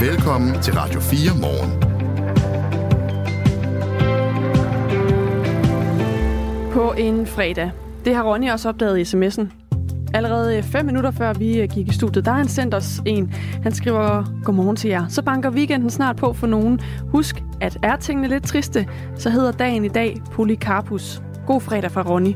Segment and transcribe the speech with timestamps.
[0.00, 1.80] Velkommen til Radio 4 morgen.
[6.72, 7.70] På en fredag.
[8.04, 9.46] Det har Ronny også opdaget i sms'en.
[10.14, 13.34] Allerede fem minutter før vi øh, gik i studiet, der har han sendt os en.
[13.62, 15.08] Han skriver, godmorgen til jer.
[15.08, 16.80] Så banker weekenden snart på for nogen.
[17.00, 21.22] Husk, at er tingene lidt triste, så hedder dagen i dag Polycarpus.
[21.46, 22.34] God fredag fra Ronny.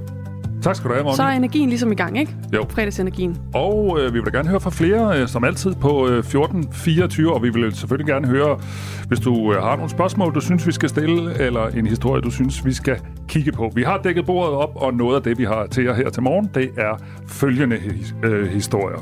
[0.65, 1.17] Tak skal du have, Ronny.
[1.17, 2.37] Så er energien ligesom i gang, ikke?
[2.55, 2.67] Jo.
[2.71, 3.37] Fredagsenergien.
[3.55, 7.35] Og øh, vi vil da gerne høre fra flere, øh, som altid, på øh, 1424,
[7.35, 8.59] og vi vil selvfølgelig gerne høre,
[9.09, 12.31] hvis du øh, har nogle spørgsmål, du synes, vi skal stille, eller en historie, du
[12.31, 12.97] synes, vi skal
[13.29, 13.73] kigge på.
[13.75, 16.23] Vi har dækket bordet op, og noget af det, vi har til jer her til
[16.23, 16.97] morgen, det er
[17.29, 18.99] følgende his- øh, historier.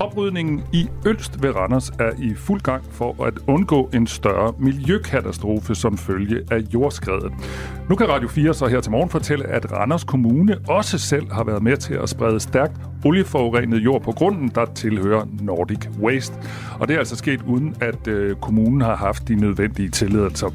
[0.00, 5.74] Oprydningen i Ølst ved Randers er i fuld gang for at undgå en større miljøkatastrofe
[5.74, 7.32] som følge af jordskredet.
[7.88, 11.44] Nu kan Radio 4 så her til morgen fortælle, at Randers Kommune også selv har
[11.44, 16.34] været med til at sprede stærkt olieforurenet jord på grunden, der tilhører Nordic Waste.
[16.80, 20.48] Og det er altså sket uden, at øh, kommunen har haft de nødvendige tilladelser.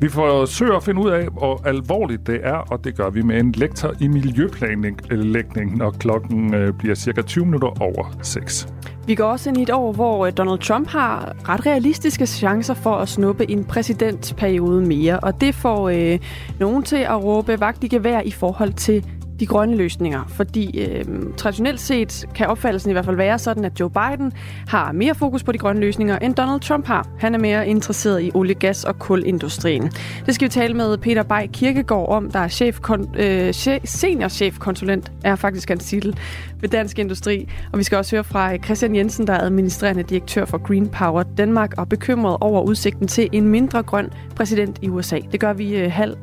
[0.00, 3.40] Vi forsøger at finde ud af, hvor alvorligt det er, og det gør vi med
[3.40, 8.68] en lektor i miljøplanlægning, øh, når klokken øh, bliver cirka 20 minutter over 6.
[9.06, 12.74] Vi går også ind i et år, hvor øh, Donald Trump har ret realistiske chancer
[12.74, 15.20] for at snuppe en præsidentperiode mere.
[15.20, 16.18] Og det får øh,
[16.60, 19.04] nogen til at råbe vagt i gevær i forhold til
[19.40, 20.24] de grønne løsninger.
[20.28, 21.04] Fordi øh,
[21.36, 24.32] traditionelt set kan opfattelsen i hvert fald være sådan, at Joe Biden
[24.68, 27.08] har mere fokus på de grønne løsninger, end Donald Trump har.
[27.18, 29.90] Han er mere interesseret i olie, gas og kulindustrien.
[30.26, 32.80] Det skal vi tale med Peter Bay Kirkegaard om, der er chef,
[33.16, 36.18] øh, seniorchefkonsulent, er faktisk hans titel,
[36.60, 37.48] ved Dansk Industri.
[37.72, 40.88] Og vi skal også høre fra øh, Christian Jensen, der er administrerende direktør for Green
[40.88, 45.18] Power Danmark, og bekymret over udsigten til en mindre grøn præsident i USA.
[45.32, 46.16] Det gør vi øh, halv,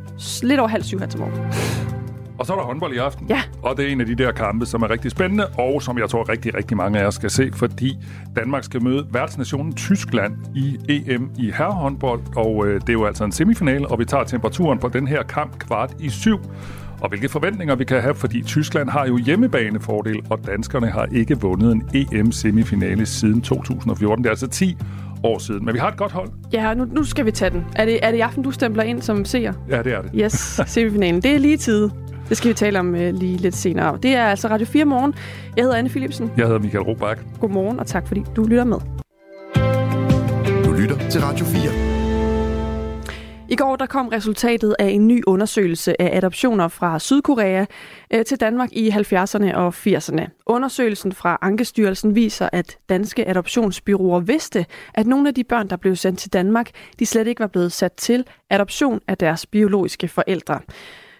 [0.43, 1.72] lidt over halv syv her til morgen.
[2.37, 3.27] Og så er der håndbold i aften.
[3.29, 3.41] Ja.
[3.61, 6.09] Og det er en af de der kampe, som er rigtig spændende, og som jeg
[6.09, 7.97] tror rigtig, rigtig mange af jer skal se, fordi
[8.35, 13.23] Danmark skal møde værtsnationen Tyskland i EM i herrehåndbold, og øh, det er jo altså
[13.23, 16.39] en semifinale, og vi tager temperaturen på den her kamp kvart i syv.
[17.01, 21.41] Og hvilke forventninger vi kan have, fordi Tyskland har jo hjemmebanefordel, og danskerne har ikke
[21.41, 24.23] vundet en EM-semifinale siden 2014.
[24.23, 24.77] Det er altså 10
[25.23, 25.65] år siden.
[25.65, 26.29] Men vi har et godt hold.
[26.53, 27.65] Ja, nu, nu skal vi tage den.
[27.75, 29.53] Er det, er det i aften, du stempler ind som seer?
[29.69, 30.11] Ja, det er det.
[30.15, 31.21] Yes, semifinalen.
[31.21, 31.89] Det er lige tid.
[32.33, 33.99] Det skal vi tale om uh, lige lidt senere.
[34.03, 35.15] Det er altså Radio 4 morgen.
[35.55, 36.31] Jeg hedder Anne Philipsen.
[36.37, 37.21] Jeg hedder Michael Robach.
[37.39, 38.77] Godmorgen, og tak fordi du lytter med.
[40.65, 41.61] Du lytter til Radio 4.
[43.49, 47.65] I går der kom resultatet af en ny undersøgelse af adoptioner fra Sydkorea
[48.13, 50.43] øh, til Danmark i 70'erne og 80'erne.
[50.45, 55.95] Undersøgelsen fra Ankestyrelsen viser, at danske adoptionsbyråer vidste, at nogle af de børn, der blev
[55.95, 56.69] sendt til Danmark,
[56.99, 60.59] de slet ikke var blevet sat til adoption af deres biologiske forældre.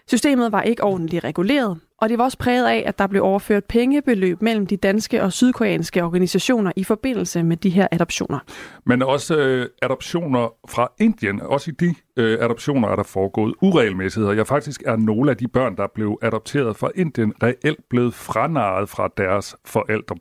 [0.07, 3.65] Systemet var ikke ordentligt reguleret, og det var også præget af, at der blev overført
[3.65, 8.39] pengebeløb mellem de danske og sydkoreanske organisationer i forbindelse med de her adoptioner.
[8.85, 11.41] Men også øh, adoptioner fra Indien.
[11.41, 14.33] Også i de øh, adoptioner er der foregået uregelmæssigheder.
[14.33, 18.89] Jeg faktisk er nogle af de børn, der blev adopteret fra Indien, reelt blevet franaret
[18.89, 20.15] fra deres forældre.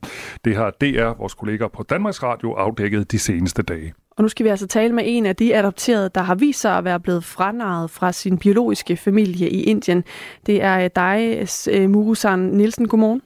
[0.44, 3.94] Det har DR, vores kolleger på Danmarks Radio, afdækket de seneste dage.
[4.16, 6.78] Og nu skal vi altså tale med en af de adopterede, der har vist sig
[6.78, 10.04] at være blevet franarret fra sin biologiske familie i Indien.
[10.46, 11.46] Det er dig,
[11.90, 12.88] Murusan Nielsen.
[12.88, 13.22] Godmorgen.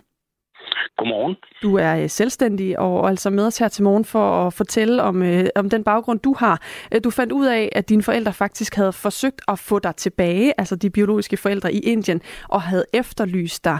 [0.96, 1.36] Godmorgen.
[1.62, 5.22] Du er selvstændig og altså med os her til morgen for at fortælle om,
[5.56, 6.62] om den baggrund, du har.
[7.04, 10.76] Du fandt ud af, at dine forældre faktisk havde forsøgt at få dig tilbage, altså
[10.76, 13.78] de biologiske forældre i Indien, og havde efterlyst dig.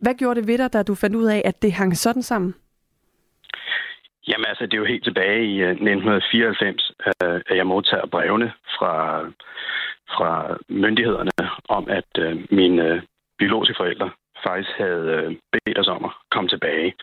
[0.00, 2.54] Hvad gjorde det ved dig, da du fandt ud af, at det hang sådan sammen?
[4.28, 8.52] Jamen altså, det er jo helt tilbage i øh, 1994, øh, at jeg modtager brevene
[8.78, 9.20] fra,
[10.16, 11.30] fra myndighederne
[11.68, 13.02] om, at øh, mine
[13.38, 14.10] biologiske forældre
[14.46, 16.94] faktisk havde bedt os om at komme tilbage.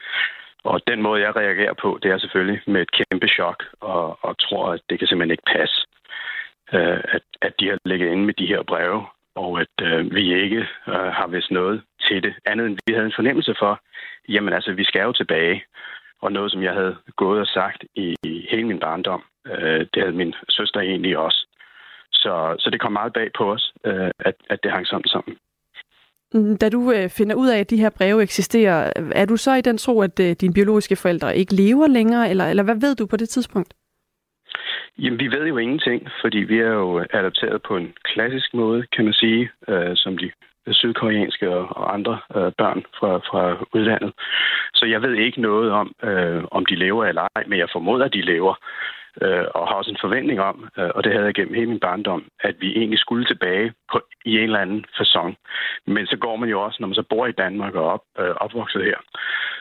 [0.63, 4.37] Og den måde, jeg reagerer på, det er selvfølgelig med et kæmpe chok, og, og
[4.39, 5.77] tror, at det kan simpelthen ikke passe,
[7.15, 10.61] at, at de har ligget inde med de her breve, og at øh, vi ikke
[10.87, 12.33] øh, har vist noget til det.
[12.45, 13.81] Andet end vi havde en fornemmelse for,
[14.29, 15.63] jamen altså, vi skal jo tilbage
[16.21, 18.15] og noget, som jeg havde gået og sagt i
[18.51, 19.23] hele min barndom.
[19.47, 21.47] Øh, det havde min søster egentlig også.
[22.11, 25.37] Så, så det kom meget bag på os, øh, at, at det hang sådan sammen.
[26.61, 29.61] Da du øh, finder ud af, at de her breve eksisterer, er du så i
[29.61, 33.05] den tro, at øh, dine biologiske forældre ikke lever længere, eller, eller hvad ved du
[33.05, 33.73] på det tidspunkt?
[34.99, 39.05] Jamen, vi ved jo ingenting, fordi vi er jo adopteret på en klassisk måde, kan
[39.05, 40.31] man sige, øh, som de
[40.73, 44.13] sydkoreanske og, og andre øh, børn fra, fra udlandet.
[44.73, 48.05] Så jeg ved ikke noget om, øh, om de lever eller ej, men jeg formoder,
[48.05, 48.55] at de lever.
[49.21, 51.79] Øh, og har også en forventning om, øh, og det havde jeg gennem hele min
[51.79, 55.37] barndom, at vi egentlig skulle tilbage på, i en eller anden fasong.
[55.85, 58.29] Men så går man jo også, når man så bor i Danmark og op, øh,
[58.29, 58.97] opvokset her,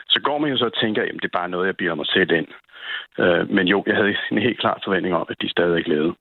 [0.08, 2.06] så går man jo så og tænker, at det er bare noget, jeg bilder mig
[2.06, 2.48] selv ind.
[3.18, 6.14] Øh, men jo, jeg havde en helt klar forventning om, at de stadig levede.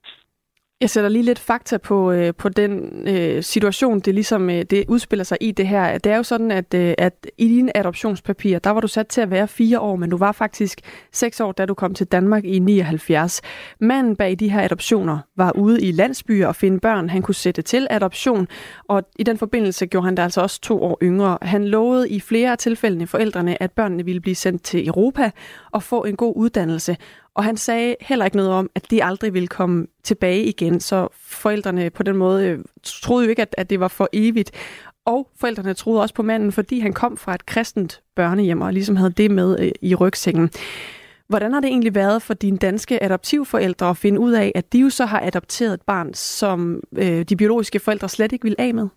[0.82, 4.86] Jeg sætter lige lidt fakta på, øh, på den øh, situation, det ligesom øh, det
[4.88, 5.98] udspiller sig i det her.
[5.98, 9.22] Det er jo sådan, at, øh, at i dine adoptionspapirer, der var du sat til
[9.22, 10.82] at være fire år, men du var faktisk
[11.12, 13.42] seks år, da du kom til Danmark i 79.
[13.82, 17.62] Manden bag de her adoptioner var ude i landsbyer og finde børn, han kunne sætte
[17.62, 18.48] til adoption,
[18.88, 21.38] og i den forbindelse gjorde han det altså også to år yngre.
[21.42, 25.32] Han lovede i flere af tilfældene forældrene, at børnene ville blive sendt til Europa
[25.72, 26.98] og få en god uddannelse.
[27.36, 31.08] Og han sagde heller ikke noget om, at de aldrig ville komme tilbage igen, så
[31.14, 34.52] forældrene på den måde øh, troede jo ikke, at, at det var for evigt.
[35.06, 38.96] Og forældrene troede også på manden, fordi han kom fra et kristent børnehjem og ligesom
[38.96, 40.50] havde det med øh, i rygsækken.
[41.28, 44.80] Hvordan har det egentlig været for dine danske adoptivforældre at finde ud af, at de
[44.80, 48.74] jo så har adopteret et barn, som øh, de biologiske forældre slet ikke vil af
[48.74, 48.88] med?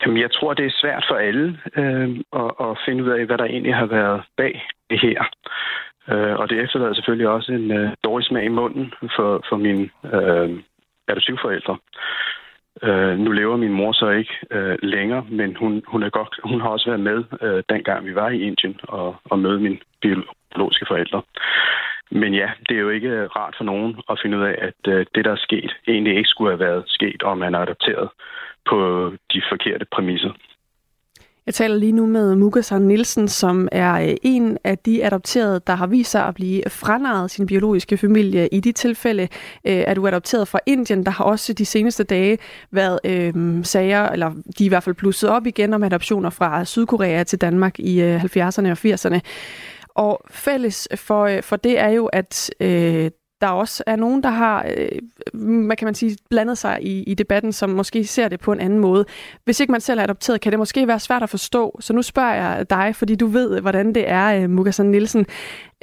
[0.00, 2.10] Jamen, jeg tror, det er svært for alle øh,
[2.42, 5.22] at, at finde ud af, hvad der egentlig har været bag det her.
[6.12, 9.88] Øh, og det efterlader selvfølgelig også en øh, dårlig smag i munden for, for mine
[10.14, 10.50] øh,
[11.08, 11.76] adoptivforældre.
[12.82, 16.60] Øh, nu lever min mor så ikke øh, længere, men hun, hun, er godt, hun
[16.60, 20.86] har også været med, øh, dengang vi var i Indien og, og mødte mine biologiske
[20.88, 21.22] forældre.
[22.10, 24.92] Men ja, det er jo ikke øh, rart for nogen at finde ud af, at
[24.92, 28.08] øh, det, der er sket, egentlig ikke skulle have været sket, om man er adopteret
[28.68, 30.32] på de forkerte præmisser.
[31.48, 35.74] Jeg taler lige nu med Mugasan Nielsen, som er øh, en af de adopterede, der
[35.74, 38.48] har vist sig at blive franaret sin biologiske familie.
[38.52, 39.28] I de tilfælde øh,
[39.64, 41.04] er du adopteret fra Indien.
[41.04, 42.38] Der har også de seneste dage
[42.70, 46.64] været øh, sager, eller de er i hvert fald plusset op igen om adoptioner fra
[46.64, 49.20] Sydkorea til Danmark i øh, 70'erne og 80'erne.
[49.88, 54.28] Og fælles for, øh, for det er jo, at øh, der også er nogen, der
[54.28, 54.98] har, øh,
[55.66, 58.60] hvad kan man sige, blandet sig i, i debatten, som måske ser det på en
[58.60, 59.04] anden måde.
[59.44, 61.78] Hvis ikke man selv er adopteret, kan det måske være svært at forstå.
[61.80, 65.26] Så nu spørger jeg dig, fordi du ved, hvordan det er, øh, Mugasan Nielsen.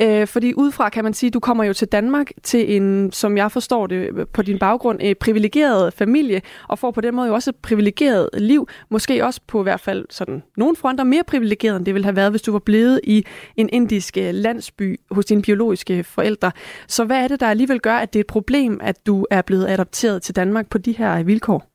[0.02, 3.52] Øh, fordi udefra kan man sige, du kommer jo til Danmark til en, som jeg
[3.52, 7.50] forstår det på din baggrund, øh, privilegeret familie, og får på den måde jo også
[7.50, 8.68] et privilegeret liv.
[8.90, 12.16] Måske også på i hvert fald sådan nogle fronter mere privilegeret, end det ville have
[12.16, 13.26] været, hvis du var blevet i
[13.56, 16.52] en indisk øh, landsby hos dine biologiske forældre.
[16.88, 19.42] Så hvad er det, der alligevel gør, at det er et problem, at du er
[19.42, 21.72] blevet adopteret til Danmark på de her vilkår?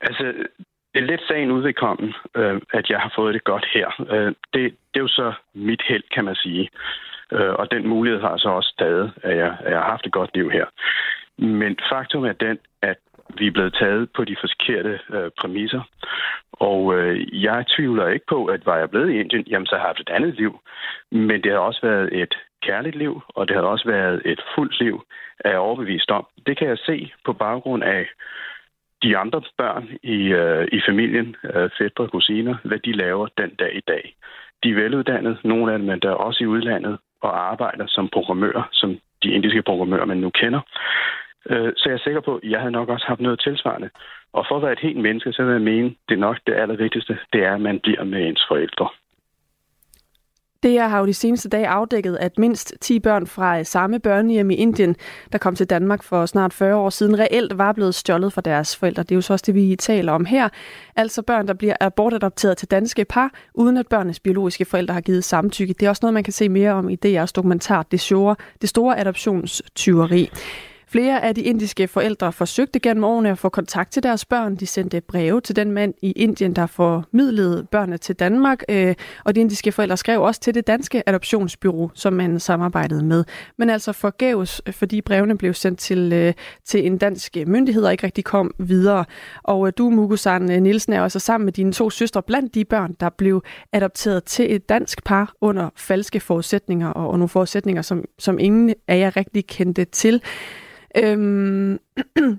[0.00, 0.32] Altså,
[0.98, 3.88] det er lidt sagen udvedkommen, øh, at jeg har fået det godt her.
[4.10, 6.68] Øh, det, det er jo så mit held, kan man sige.
[7.32, 10.06] Øh, og den mulighed har jeg så også stadig, at jeg, at jeg har haft
[10.06, 10.66] et godt liv her.
[11.38, 12.96] Men faktum er den, at
[13.38, 15.82] vi er blevet taget på de forkerte øh, præmisser.
[16.52, 19.82] Og øh, jeg tvivler ikke på, at var jeg blevet i Indien, jamen så har
[19.82, 20.60] jeg haft et andet liv.
[21.10, 24.80] Men det har også været et kærligt liv, og det har også været et fuldt
[24.80, 25.04] liv,
[25.38, 26.26] er jeg overbevist om.
[26.46, 28.08] Det kan jeg se på baggrund af
[29.02, 33.50] de andre børn i, øh, i familien, øh, fædre og kusiner, hvad de laver den
[33.50, 34.14] dag i dag.
[34.62, 38.68] De er veluddannede, nogle af dem er der også i udlandet, og arbejder som programmører,
[38.72, 40.60] som de indiske programmører, man nu kender.
[41.50, 43.90] Øh, så jeg er sikker på, at jeg havde nok også haft noget tilsvarende.
[44.32, 46.54] Og for at være et helt menneske, så vil jeg mene, det er nok det
[46.54, 48.88] allervigtigste, det er, at man bliver med ens forældre.
[50.62, 54.50] Det har jo de seneste dage afdækket, at mindst 10 børn fra øh, samme børnehjem
[54.50, 54.96] i Indien,
[55.32, 58.76] der kom til Danmark for snart 40 år siden, reelt var blevet stjålet fra deres
[58.76, 59.02] forældre.
[59.02, 60.48] Det er jo så også det, vi taler om her.
[60.96, 65.24] Altså børn, der bliver abortadopteret til danske par, uden at børnenes biologiske forældre har givet
[65.24, 65.72] samtykke.
[65.72, 68.68] Det er også noget, man kan se mere om i DR's dokumentar, Det store, det
[68.68, 70.30] store adoptionstyveri.
[70.90, 74.56] Flere af de indiske forældre forsøgte gennem årene at få kontakt til deres børn.
[74.56, 78.62] De sendte breve til den mand i Indien, der formidlede børnene til Danmark.
[78.68, 83.24] Øh, og de indiske forældre skrev også til det danske adoptionsbyrå, som man samarbejdede med.
[83.58, 87.92] Men altså forgæves, øh, fordi brevene blev sendt til, øh, til en dansk myndighed og
[87.92, 89.04] ikke rigtig kom videre.
[89.42, 93.08] Og du, Mugusan Nielsen, er også sammen med dine to søstre blandt de børn, der
[93.08, 93.42] blev
[93.72, 98.98] adopteret til et dansk par under falske forudsætninger, og nogle forudsætninger, som, som ingen af
[98.98, 100.22] jer rigtig kendte til.
[101.04, 101.78] Øhm,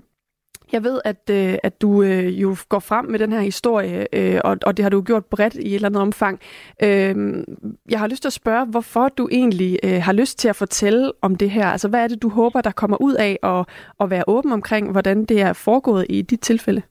[0.72, 4.40] jeg ved, at, øh, at du øh, jo går frem med den her historie, øh,
[4.44, 6.40] og, og det har du gjort bredt i et eller andet omfang.
[6.82, 7.14] Øh,
[7.90, 11.12] jeg har lyst til at spørge, hvorfor du egentlig øh, har lyst til at fortælle
[11.22, 11.66] om det her.
[11.66, 13.66] Altså, hvad er det, du håber, der kommer ud af at,
[14.00, 16.82] at være åben omkring, hvordan det er foregået i dit tilfælde?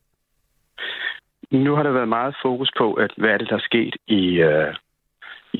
[1.52, 4.36] Nu har der været meget fokus på, at hvad er det, der er sket i,
[4.36, 4.76] øh,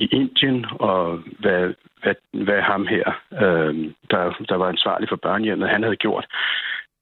[0.00, 3.74] i Indien, og hvad, hvad, hvad ham her, øh,
[4.10, 6.26] der, der var ansvarlig for børnehjemmet, han havde gjort.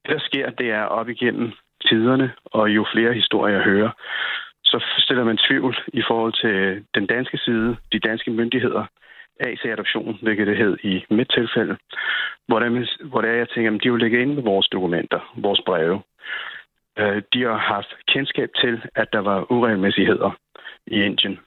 [0.05, 1.51] Det, der sker, det er op igennem
[1.87, 3.91] tiderne, og jo flere historier jeg hører,
[4.63, 8.85] så stiller man tvivl i forhold til den danske side, de danske myndigheder,
[9.39, 11.77] AC Adoption, hvilket det hed i mit tilfælde,
[12.47, 15.33] hvor, det, hvor det er, jeg tænker, at de jo ligge inde med vores dokumenter,
[15.35, 16.01] vores breve.
[16.99, 20.31] Øh, de har haft kendskab til, at der var uregelmæssigheder
[20.87, 21.39] i Indien.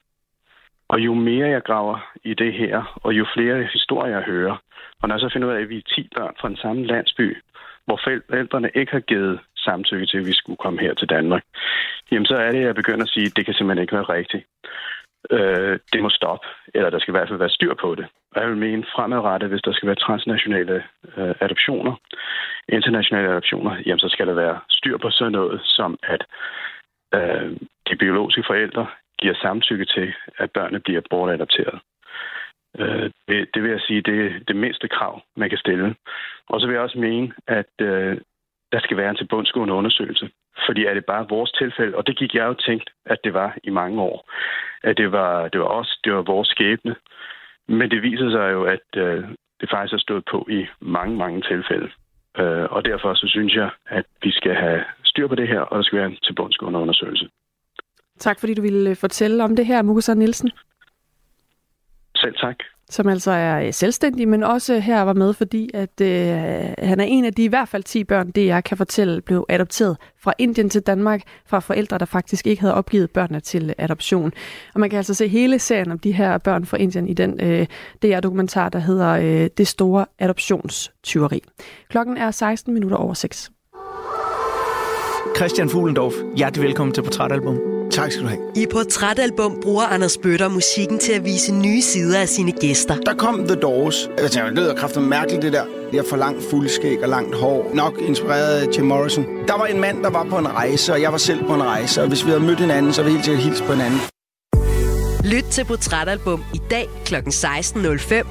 [0.93, 4.55] Og jo mere jeg graver i det her, og jo flere historier jeg hører,
[5.01, 6.85] og når jeg så finder ud af, at vi er 10 børn fra den samme
[6.85, 7.37] landsby,
[7.85, 11.43] hvor forældrene ikke har givet samtykke til, at vi skulle komme her til Danmark,
[12.11, 14.13] jamen så er det, at jeg begynder at sige, at det kan simpelthen ikke være
[14.17, 14.45] rigtigt.
[15.31, 18.05] Øh, det må stoppe, eller der skal i hvert fald være styr på det.
[18.35, 20.83] Og jeg vil mene fremadrettet, hvis der skal være transnationale
[21.17, 21.93] øh, adoptioner,
[22.69, 26.21] internationale adoptioner, jamen så skal der være styr på sådan noget som, at
[27.13, 27.51] øh,
[27.89, 28.87] de biologiske forældre
[29.23, 31.79] giver samtykke til, at børnene bliver bortadopteret.
[32.79, 35.95] Øh, det, det vil jeg sige, det er det mindste krav, man kan stille.
[36.49, 38.17] Og så vil jeg også mene, at øh,
[38.71, 40.29] der skal være en tilbundsgående undersøgelse.
[40.67, 43.57] Fordi er det bare vores tilfælde, og det gik jeg jo tænkt, at det var
[43.63, 44.31] i mange år,
[44.83, 46.95] at det var, det var os, det var vores skæbne.
[47.67, 49.23] Men det viser sig jo, at øh,
[49.61, 51.89] det faktisk har stået på i mange, mange tilfælde.
[52.39, 55.77] Øh, og derfor så synes jeg, at vi skal have styr på det her, og
[55.77, 57.29] der skal være en tilbundsgående undersøgelse.
[58.23, 60.51] Tak fordi du ville øh, fortælle om det her, Mukasa Nielsen.
[62.15, 62.55] Selv tak.
[62.89, 66.07] Som altså er øh, selvstændig, men også her var med, fordi at øh,
[66.77, 69.45] han er en af de i hvert fald 10 børn, det jeg kan fortælle, blev
[69.49, 73.75] adopteret fra Indien til Danmark fra forældre, der faktisk ikke havde opgivet børnene til øh,
[73.77, 74.31] adoption.
[74.73, 77.39] Og man kan altså se hele serien om de her børn fra Indien i den
[77.43, 77.67] øh,
[78.03, 81.43] DR-dokumentar, der hedder øh, Det store adoptionstyveri.
[81.89, 83.51] Klokken er 16 minutter over 6.
[85.35, 87.72] Christian Fuglendorf, hjertelig velkommen til Portrætalbum.
[87.91, 88.39] Tak skal du have.
[88.55, 92.95] I Portrætalbum bruger Anders Bøtter musikken til at vise nye sider af sine gæster.
[92.95, 94.09] Der kom The Doors.
[94.17, 95.63] Jeg tænkte, det lyder kraftigt mærkeligt, det der.
[95.93, 97.71] Jeg har for langt fuldskæg og langt hår.
[97.73, 99.25] Nok inspireret af Jim Morrison.
[99.47, 101.63] Der var en mand, der var på en rejse, og jeg var selv på en
[101.63, 102.01] rejse.
[102.01, 103.99] Og hvis vi havde mødt hinanden, så ville vi helt sikkert hilse på hinanden.
[105.23, 107.15] Lyt til Portrætalbum i dag kl.
[107.15, 107.23] 16.05.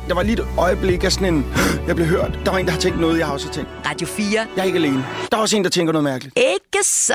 [0.09, 1.47] Der var lige et øjeblik af sådan en,
[1.87, 2.38] jeg blev hørt.
[2.44, 3.71] Der var en, der har tænkt noget, jeg har også tænkt.
[3.87, 4.26] Radio 4.
[4.56, 5.04] Jeg er ikke alene.
[5.30, 6.38] Der er også en, der tænker noget mærkeligt.
[6.38, 7.14] Ikke så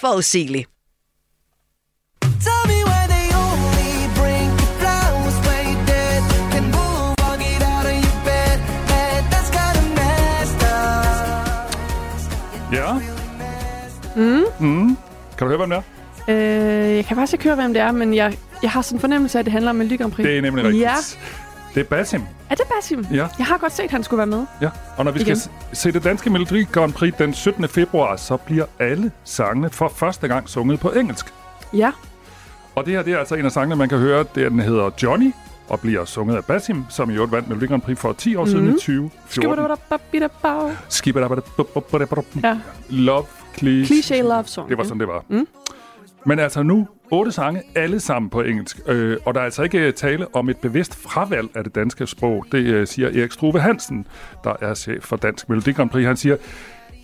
[0.00, 0.68] forudsigeligt.
[14.16, 14.44] Mm.
[14.60, 14.96] Mm.
[15.38, 15.82] Kan du høre, hvem det er?
[16.28, 19.00] Øh, jeg kan faktisk ikke høre, hvem det er, men jeg, jeg har sådan en
[19.00, 20.26] fornemmelse af, at det handler om en Grand Prix.
[20.26, 20.82] Det er nemlig rigtigt.
[20.82, 20.94] Ja.
[21.74, 22.22] Det er Basim.
[22.50, 23.06] Er det Basim?
[23.12, 23.26] Ja.
[23.38, 24.46] Jeg har godt set, at han skulle være med.
[24.60, 25.36] Ja, og når vi Igen.
[25.36, 27.68] skal se det danske Melodi Grand Prix den 17.
[27.68, 31.26] februar, så bliver alle sangene for første gang sunget på engelsk.
[31.72, 31.90] Ja,
[32.76, 34.24] og det her det er altså en af sangene, man kan høre.
[34.34, 35.32] Det, den hedder Johnny
[35.68, 38.44] og bliver sunget af Basim, som i øvrigt vandt Melodi Grand Prix for 10 år
[38.44, 38.50] mm.
[38.50, 39.42] siden i 2014.
[42.44, 42.58] Ja.
[42.88, 43.24] Love,
[43.58, 43.92] cliché.
[43.92, 44.68] Cliché love song.
[44.68, 45.24] Det var sådan, det var.
[45.28, 45.46] Mm.
[46.26, 48.80] Men altså nu otte sange, alle sammen på engelsk.
[48.86, 52.46] Øh, og der er altså ikke tale om et bevidst fravalg af det danske sprog.
[52.52, 54.06] Det øh, siger Erik Struve Hansen,
[54.44, 56.06] der er chef for Dansk Melodi Grand Prix.
[56.06, 56.36] Han siger,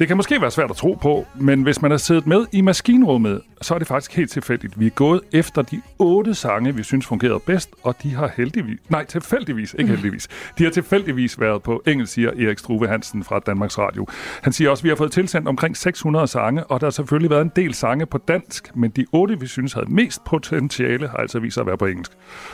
[0.02, 2.60] det kan måske være svært at tro på, men hvis man har siddet med i
[2.60, 4.80] maskinrummet, så er det faktisk helt tilfældigt.
[4.80, 8.80] Vi er gået efter de otte sange, vi synes fungerede bedst, og de har heldigvis,
[8.88, 10.28] nej, tilfældigvis, ikke heldigvis,
[10.58, 14.06] de har tilfældigvis været på engelsk, siger Erik Struve Hansen fra Danmarks Radio.
[14.42, 17.30] Han siger også, at vi har fået tilsendt omkring 600 sange, og der har selvfølgelig
[17.30, 21.16] været en del sange på dansk, men de otte, vi synes havde mest potentiale, har
[21.16, 22.12] altså vist sig at være på engelsk.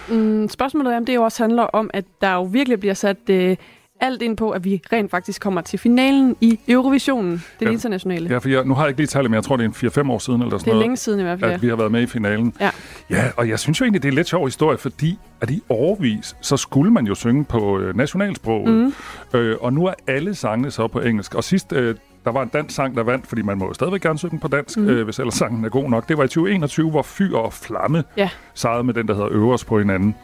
[0.09, 3.31] Mm, spørgsmålet er, om det jo også handler om, at der jo virkelig bliver sat
[3.31, 3.57] øh,
[4.01, 7.73] alt ind på, at vi rent faktisk kommer til finalen i Eurovisionen, den Ja.
[7.73, 8.29] internationale.
[8.31, 10.07] Ja, for jeg, nu har jeg ikke lige tallet, men jeg tror, det er en
[10.09, 11.53] 4-5 år siden, eller sådan Det er noget, længe siden i hvert fald.
[11.53, 12.53] at vi har været med i finalen.
[12.61, 12.71] Ja.
[13.11, 15.63] Ja, og jeg synes jo egentlig, det er en lidt sjov historie, fordi at i
[15.69, 18.75] overvis, så skulle man jo synge på øh, nationalsproget.
[18.75, 19.39] Mm.
[19.39, 21.35] Øh, og nu er alle sangene så på engelsk.
[21.35, 24.19] Og sidst, øh, der var en dansk sang, der vandt, fordi man må stadigvæk gerne
[24.19, 24.89] synge på dansk, mm.
[24.89, 26.09] øh, hvis ellers sangen er god nok.
[26.09, 28.29] Det var i 2021, hvor Fyr og Flamme Ja.
[28.55, 30.15] sejrede med den, der hedder Øvers på hinanden.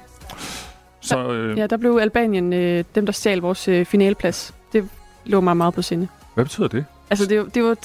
[1.04, 4.54] Så øh, Ja, der blev Albanien øh, dem, der stjal vores øh, finaleplads.
[4.72, 4.88] Det
[5.24, 6.08] lå mig meget på sinde.
[6.34, 6.84] hvad betyder det?
[7.10, 7.76] Altså, det, var- det var,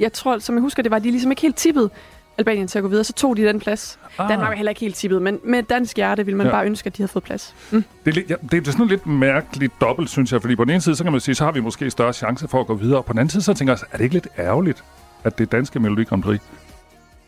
[0.00, 1.90] jeg tror, som jeg husker, det var, de ligesom ikke helt tippet
[2.38, 3.04] Albanien til at gå videre.
[3.04, 3.98] Så tog de den plads.
[4.18, 4.28] Ah.
[4.28, 6.50] Danmark er heller ikke helt tippet, men med dansk hjerte ville man Ja.
[6.50, 6.56] ja.
[6.58, 7.54] bare ønske, at de havde fået plads.
[7.70, 7.84] Mm.
[8.04, 10.40] Det er, lidt, ja, det er sådan lidt mærkeligt dobbelt, synes jeg.
[10.40, 12.48] Fordi på den ene side, så kan man sige, så har vi måske større chance
[12.48, 12.98] for at gå videre.
[12.98, 14.84] Og på den anden side, så tænker jeg, er det ikke lidt ærgerligt,
[15.24, 16.40] at det danske Melodi Grand Prix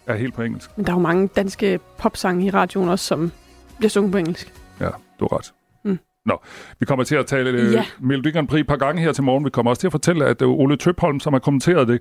[0.07, 0.71] er helt på engelsk?
[0.76, 3.33] Men der er jo mange danske popsange i radioen også, som
[3.78, 4.52] bliver sunget på engelsk.
[4.80, 4.88] Ja,
[5.20, 5.52] du har ret.
[5.84, 5.98] Mm.
[6.26, 6.42] Nå,
[6.80, 7.84] vi kommer til at tale øh, Ja.
[8.00, 9.44] Melodi Grand Prix et par gange her til morgen.
[9.44, 12.00] Vi kommer også til at fortælle, at øh, Ole Tøpholm, som har kommenteret det,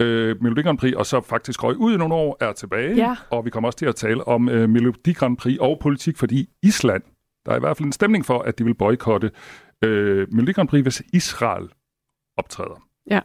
[0.00, 2.96] øh, Melodi Grand Prix, og så faktisk røg ud i nogle år, er tilbage.
[2.96, 3.16] Ja.
[3.30, 6.48] Og vi kommer også til at tale om øh, Melodi Grand Prix og politik, fordi
[6.62, 7.02] Island,
[7.46, 9.30] der er i hvert fald en stemning for, at de vil boykotte
[9.84, 11.68] øh, Melodi Grand Prix, hvis Israel
[12.36, 12.82] optræder.
[13.10, 13.20] Ja.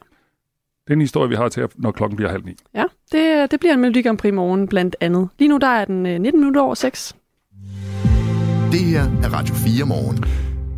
[0.87, 2.55] Det er en historie, vi har til, når klokken bliver halv ni.
[2.75, 5.29] Ja, det, det bliver en Melodi Grand Prix i morgen, blandt andet.
[5.39, 7.15] Lige nu der er den øh, 19 minutter over 6.
[8.73, 10.23] Det her er Radio 4 morgen.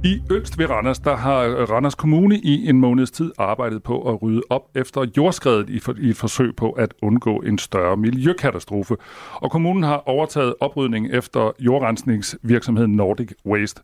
[0.03, 4.21] I Ølst ved Randers, der har Randers Kommune i en måneds tid arbejdet på at
[4.21, 8.95] rydde op efter jordskredet i, for, i et forsøg på at undgå en større miljøkatastrofe.
[9.33, 13.81] Og kommunen har overtaget oprydning efter jordrensningsvirksomheden Nordic Waste.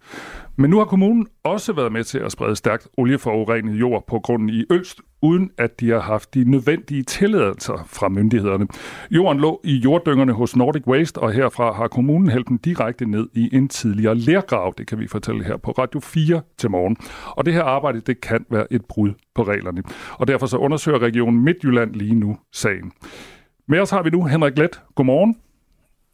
[0.55, 4.49] Men nu har kommunen også været med til at sprede stærkt olieforurenet jord på grunden
[4.49, 8.67] i Ølst, uden at de har haft de nødvendige tilladelser fra myndighederne.
[9.11, 13.27] Jorden lå i jorddyngerne hos Nordic Waste, og herfra har kommunen hældt den direkte ned
[13.33, 14.73] i en tidligere lærgrav.
[14.77, 16.97] Det kan vi fortælle her på Radio 4 til morgen.
[17.25, 19.83] Og det her arbejde, det kan være et brud på reglerne.
[20.13, 22.91] Og derfor så undersøger Regionen Midtjylland lige nu sagen.
[23.67, 24.81] Med os har vi nu Henrik Let.
[24.95, 25.35] Godmorgen.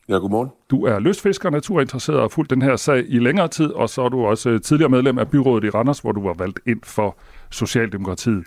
[0.09, 0.49] Ja, godmorgen.
[0.69, 4.01] Du er lystfisker, naturinteresseret og har fulgt den her sag i længere tid, og så
[4.01, 6.79] er du også øh, tidligere medlem af byrådet i Randers, hvor du var valgt ind
[6.83, 7.17] for
[7.51, 8.45] Socialdemokratiet.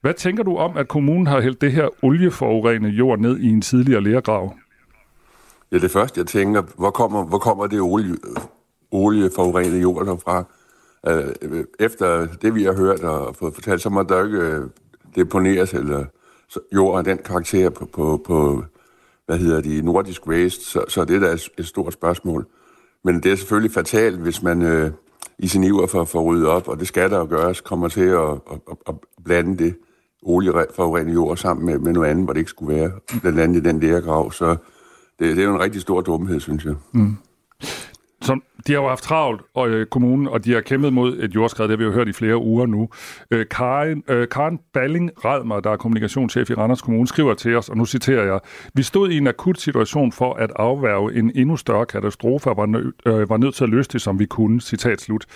[0.00, 3.60] Hvad tænker du om, at kommunen har hældt det her olieforurenede jord ned i en
[3.60, 4.54] tidligere lærgrav?
[5.72, 8.16] Ja, det første, jeg tænker, hvor kommer, hvor kommer det olie,
[8.90, 10.44] olieforurenede jord derfra?
[11.06, 14.64] Øh, Efter det, vi har hørt og fået fortalt, så må der ikke øh,
[15.14, 16.04] deponeres eller
[16.74, 18.64] jord af den karakter på, på, på
[19.26, 22.46] hvad hedder de, nordisk waste, så, så det er da et, stort spørgsmål.
[23.04, 24.90] Men det er selvfølgelig fatalt, hvis man øh,
[25.38, 27.88] i sin iver for at få ryddet op, og det skal der jo gøres, kommer
[27.88, 29.76] til at, at, at, at blande det
[30.22, 33.68] olieforurenet jord sammen med, med noget andet, hvor det ikke skulle være, blandt andet i
[33.68, 34.32] den lærergrav.
[34.32, 34.56] Så
[35.18, 36.74] det, det er jo en rigtig stor dumhed, synes jeg.
[36.92, 37.16] Mm.
[38.22, 41.34] Som, de har jo haft travlt, og øh, kommunen, og de har kæmpet mod et
[41.34, 42.88] jordskred, det har vi jo hørt i flere uger nu.
[43.30, 47.68] Øh, Karen, øh, Karen Balling Radmer, der er kommunikationschef i Randers Kommune, skriver til os,
[47.68, 48.40] og nu citerer jeg,
[48.74, 52.66] Vi stod i en akut situation for at afværge en endnu større katastrofe, og var,
[52.66, 54.60] nø- øh, var nødt til at løse det, som vi kunne.
[54.60, 55.26] Citat slut.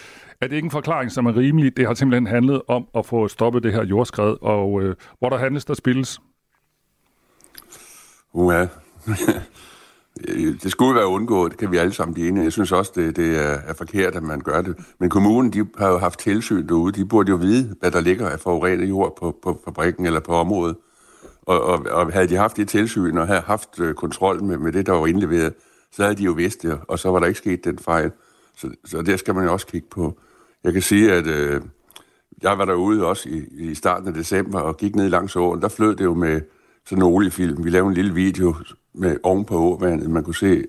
[0.42, 1.76] Er det ikke en forklaring, som er rimelig?
[1.76, 5.36] Det har simpelthen handlet om at få stoppet det her jordskred, og øh, hvor der
[5.36, 6.20] handles, der spilles.
[8.32, 8.66] Uha.
[10.62, 12.44] det skulle være undgået, det kan vi alle sammen blive enige.
[12.44, 14.76] Jeg synes også, det, det er, er forkert, at man gør det.
[14.98, 16.92] Men kommunen, de har jo haft tilsyn derude.
[16.92, 20.32] De burde jo vide, hvad der ligger af forurenet jord på, på fabrikken eller på
[20.32, 20.76] området.
[21.42, 24.72] Og, og, og havde de haft det tilsyn og havde haft øh, kontrol med, med
[24.72, 25.54] det, der var indleveret,
[25.92, 28.10] så havde de jo vidst det, og så var der ikke sket den fejl.
[28.56, 30.18] Så, så det skal man jo også kigge på.
[30.64, 31.60] Jeg kan sige, at øh,
[32.42, 35.62] jeg var derude også i, i starten af december og gik ned langs åen.
[35.62, 36.40] Der flød det jo med
[36.86, 37.64] sådan en oliefilm.
[37.64, 38.54] Vi lavede en lille video
[38.94, 40.10] med oven på åvandet.
[40.10, 40.64] Man kunne se,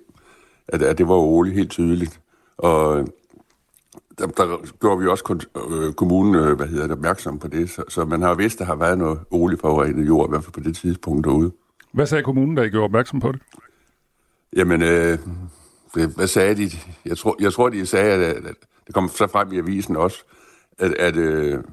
[0.67, 2.19] at, at det var olie helt tydeligt.
[2.57, 3.07] Og
[4.17, 7.69] der, der gjorde vi også kon- øh, kommunen øh, hvad hedder det, opmærksom på det.
[7.69, 10.53] Så, så man har vidst, at der har været noget olieforurenet jord, i hvert fald
[10.53, 11.51] på det tidspunkt derude.
[11.91, 13.41] Hvad sagde kommunen, da I gjorde opmærksom på det?
[14.55, 15.17] Jamen, øh,
[16.15, 16.69] hvad sagde de?
[17.05, 18.55] Jeg tror, jeg tror de sagde, at, at
[18.87, 20.23] det kom så frem i avisen også,
[20.79, 21.63] at, at, øh,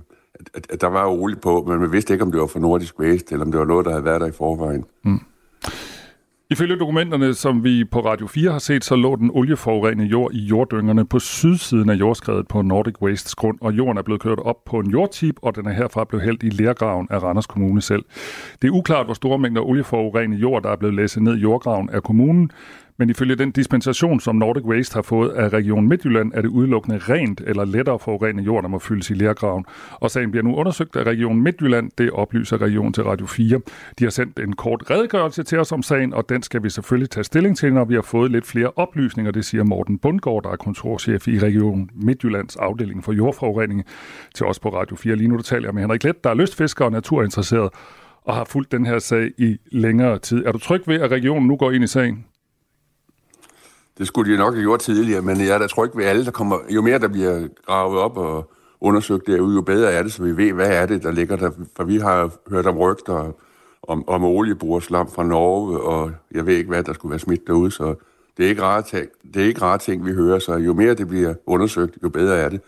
[0.54, 3.00] at, at der var olie på, men man vidste ikke, om det var fra Nordisk
[3.00, 4.84] Waste, eller om det var noget, der havde været der i forvejen.
[5.04, 5.20] Mm.
[6.52, 10.38] Ifølge dokumenterne, som vi på Radio 4 har set, så lå den olieforurenede jord i
[10.38, 14.64] jorddyngerne på sydsiden af jordskredet på Nordic Wastes grund, og jorden er blevet kørt op
[14.64, 18.04] på en jordtip, og den er herfra blevet hældt i lærgraven af Randers Kommune selv.
[18.62, 21.90] Det er uklart, hvor store mængder olieforurenet jord, der er blevet læsset ned i jordgraven
[21.90, 22.50] af kommunen,
[23.00, 26.98] men ifølge den dispensation, som Nordic Waste har fået af Region Midtjylland, er det udelukkende
[26.98, 29.64] rent eller lettere forurenet jord, der må fyldes i lærgraven.
[29.92, 31.90] Og sagen bliver nu undersøgt af Region Midtjylland.
[31.98, 33.60] Det oplyser Region til Radio 4.
[33.98, 37.10] De har sendt en kort redegørelse til os om sagen, og den skal vi selvfølgelig
[37.10, 39.32] tage stilling til, når vi har fået lidt flere oplysninger.
[39.32, 43.84] Det siger Morten Bundgaard, der er kontorchef i Region Midtjyllands afdeling for jordforurening,
[44.34, 45.16] til os på Radio 4.
[45.16, 47.70] Lige nu der taler jeg med Henrik Let, der er lystfisker og naturinteresseret
[48.24, 50.44] og har fulgt den her sag i længere tid.
[50.46, 52.24] Er du tryg ved, at regionen nu går ind i sagen?
[54.00, 56.30] Det skulle de nok have gjort tidligere, men jeg er da tryg ved alle, der
[56.30, 56.58] kommer...
[56.68, 60.36] Jo mere der bliver gravet op og undersøgt derude, jo bedre er det, så vi
[60.36, 61.50] ved, hvad er det, der ligger der.
[61.76, 63.32] For vi har hørt om rygter
[63.82, 67.70] om, om olieboreslam fra Norge, og jeg ved ikke, hvad der skulle være smidt derude,
[67.70, 67.94] så
[68.36, 70.94] det er ikke rare ting, det er ikke rare ting vi hører, så jo mere
[70.94, 72.60] det bliver undersøgt, jo bedre er det.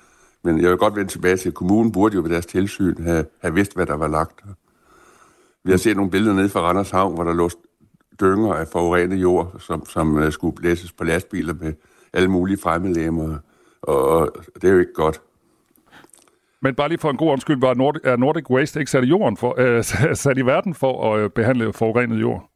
[0.45, 3.25] Men jeg vil godt vende tilbage til, at kommunen burde jo ved deres tilsyn have,
[3.43, 4.41] have vidst, hvad der var lagt.
[5.65, 7.49] Vi har set nogle billeder nede fra Randers Havn, hvor der lå
[8.21, 11.73] dynger af forurenet jord, som, som uh, skulle læses på lastbiler med
[12.13, 13.39] alle mulige fremmedlemmer.
[13.83, 15.21] Og, og det er jo ikke godt.
[16.61, 19.07] Men bare lige for en god undskyld, var Nordic, er Nordic Waste ikke sat i,
[19.07, 19.85] jorden for, øh,
[20.25, 22.49] sat i verden for at øh, behandle forurenet jord?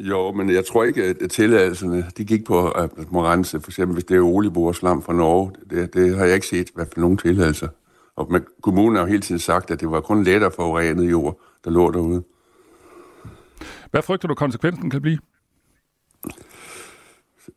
[0.00, 3.70] Jo, men jeg tror ikke, at tilladelserne, de gik på at man må rense, for
[3.70, 5.52] eksempel hvis det er olieboreslam fra Norge.
[5.70, 7.68] Det, det har jeg ikke set, hvad for nogen tilladelser.
[8.16, 11.40] Og men kommunen har jo hele tiden sagt, at det var kun lettere forurenet jord,
[11.64, 12.22] der lå derude.
[13.90, 15.18] Hvad frygter du, konsekvensen kan blive?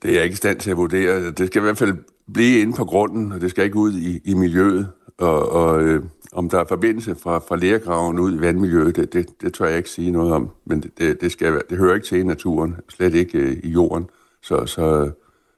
[0.01, 1.31] Det er jeg ikke i stand til at vurdere.
[1.31, 1.97] Det skal i hvert fald
[2.33, 4.91] blive inde på grunden, og det skal ikke ud i, i miljøet.
[5.17, 9.41] Og, og øh, om der er forbindelse fra, fra lærgraven ud i vandmiljøet, det, det,
[9.41, 10.49] det tør jeg ikke sige noget om.
[10.65, 13.69] Men det, det, det, skal, det hører ikke til i naturen, slet ikke øh, i
[13.69, 14.09] jorden.
[14.41, 15.11] Så, så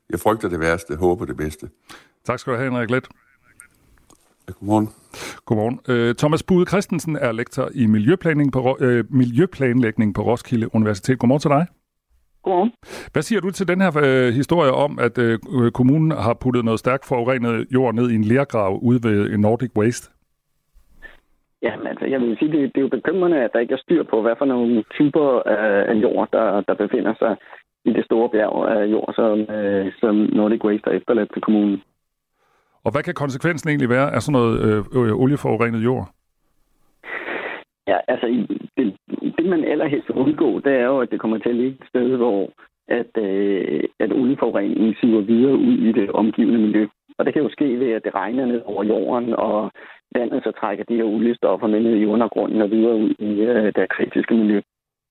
[0.10, 1.70] jeg frygter det værste, håber det bedste.
[2.26, 3.08] Tak skal du have, Henrik Let.
[4.53, 4.88] Godmorgen.
[5.45, 5.79] Godmorgen.
[5.89, 11.19] Øh, Thomas Bude Christensen er lektor i miljøplanlægning på, øh, miljøplanlægning på Roskilde Universitet.
[11.19, 11.65] Godmorgen til dig.
[12.43, 12.71] Godmorgen.
[13.13, 15.39] Hvad siger du til den her øh, historie om, at øh,
[15.73, 20.12] kommunen har puttet noget stærkt forurenet jord ned i en lergrav ude ved Nordic Waste?
[21.62, 24.03] Jamen, altså, jeg vil sige, det, det er jo bekymrende, at der ikke er styr
[24.03, 27.36] på, hvad for nogle typer af, af jord, der, der befinder sig
[27.86, 31.81] i det store bjerg af jord, som, øh, som Nordic Waste har efterladt til kommunen.
[32.86, 36.08] Og hvad kan konsekvensen egentlig være af sådan noget øh, øh, olieforurenet jord?
[37.88, 38.28] Ja, altså,
[38.78, 38.98] det,
[39.38, 41.88] det man allerhelst vil undgå, det er jo, at det kommer til at ligge et
[41.89, 42.50] sted, hvor
[42.88, 46.88] at, øh, at olieforureningen siver videre ud i det omgivende miljø.
[47.17, 49.71] Og det kan jo ske ved, at det regner ned over jorden, og
[50.15, 53.74] vandet så trækker de her oliestoffer med ned i undergrunden og videre ud i øh,
[53.76, 54.62] det kritiske miljø.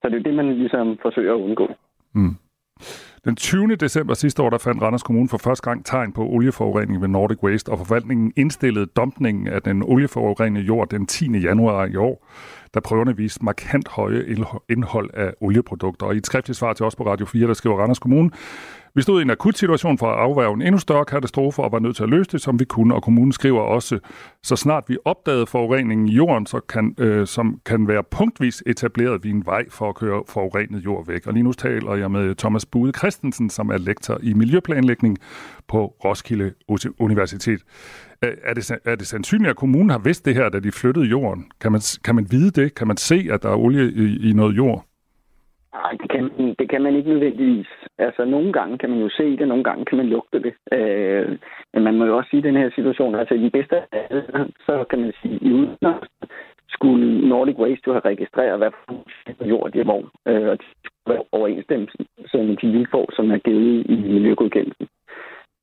[0.02, 1.68] Så det er jo det, man ligesom forsøger at undgå.
[2.14, 2.34] Mm.
[3.24, 3.76] Den 20.
[3.76, 7.42] december sidste år, der fandt Randers Kommune for første gang tegn på olieforurening ved Nordic
[7.42, 11.38] Waste, og forvaltningen indstillede dumpningen af den olieforurenede jord den 10.
[11.38, 12.26] januar i år,
[12.74, 14.24] da prøverne viste markant høje
[14.68, 16.06] indhold af olieprodukter.
[16.06, 18.30] Og i et skriftligt svar til os på Radio 4, der skriver Randers Kommune,
[18.96, 21.78] vi stod i en akut situation for at afværge en endnu større katastrofe og var
[21.78, 22.94] nødt til at løse det, som vi kunne.
[22.94, 23.98] Og kommunen skriver også,
[24.42, 29.24] så snart vi opdagede forureningen i jorden, så kan, øh, som kan være punktvis etableret
[29.24, 31.26] vi en vej for at køre forurenet jord væk.
[31.26, 35.14] Og lige nu taler jeg med Thomas Bude Christensen, som er lektor i miljøplanlægning
[35.68, 36.48] på Roskilde
[36.98, 37.60] Universitet.
[38.50, 41.42] Er det, er det sandsynligt, at kommunen har vidst det her, da de flyttede jorden?
[41.60, 42.74] Kan man, kan man vide det?
[42.78, 44.84] Kan man se, at der er olie i, i noget jord?
[45.74, 47.66] Nej, det kan, man- det kan man ikke nødvendigvis.
[47.98, 50.54] Altså, nogle gange kan man jo se det, nogle gange kan man lugte det.
[50.78, 51.38] Øh,
[51.74, 53.84] men man må jo også sige, at den her situation, altså i den bedste af
[54.10, 54.22] alle,
[54.66, 56.30] så kan man sige, i udgangspunktet
[56.76, 59.98] skulle Nordic Waste jo have registreret, hvad for jord det var,
[60.28, 60.64] øh, og de
[61.32, 61.98] overensstemmelse
[62.34, 64.88] med de vilkår, som er givet i miljøgodkendelsen.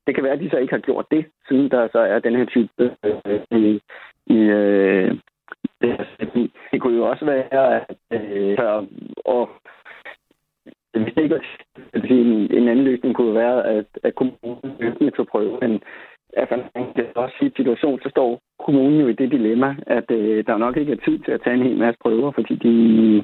[0.08, 2.36] Det kan være, at de så ikke har gjort det, siden der så er den
[2.36, 3.82] her type øh, i,
[4.28, 5.18] i øh,
[5.82, 8.58] det, det kunne jo også være, at øh,
[9.26, 9.50] og
[10.94, 11.42] hvis det ikke
[12.10, 15.82] en, en anden løsning kunne være, at, at kommunen løbende tog prøve, men
[16.38, 20.12] altså, man kan også sige, at situation, så står kommunen jo i det dilemma, at
[20.12, 23.24] øh, der nok ikke er tid til at tage en hel masse prøver, fordi de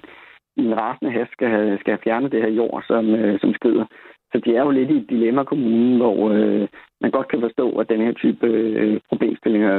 [0.58, 3.86] en rasende hast skal have, skal have fjernet det her jord, som, øh, som skrider.
[4.32, 6.68] Så de er jo lidt i et dilemma, kommunen, hvor øh,
[7.02, 9.76] man godt kan forstå, at den her type øh, problemstillinger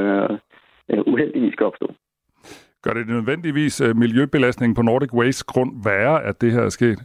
[0.89, 1.87] øh, uheldigvis skal opstå.
[2.83, 6.99] Gør det nødvendigvis øh, miljøbelastningen på Nordic Waste grund værre, at det her er sket?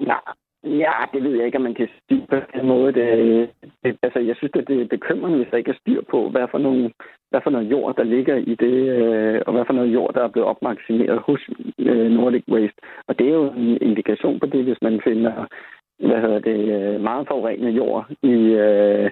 [0.00, 0.20] Nej,
[0.64, 2.92] ja, det ved jeg ikke, om man kan sige på den måde.
[2.92, 3.50] Det,
[3.84, 6.46] det, altså, jeg synes, at det er bekymrende, hvis der ikke er styr på, hvad
[6.50, 6.92] for, nogle,
[7.30, 10.22] hvad for noget jord, der ligger i det, øh, og hvad for noget jord, der
[10.24, 11.40] er blevet opmaksimeret hos
[11.78, 12.78] øh, Nordic Waste.
[13.08, 15.46] Og det er jo en indikation på det, hvis man finder
[15.98, 19.10] hvad hedder det, øh, meget forurenet jord i, øh,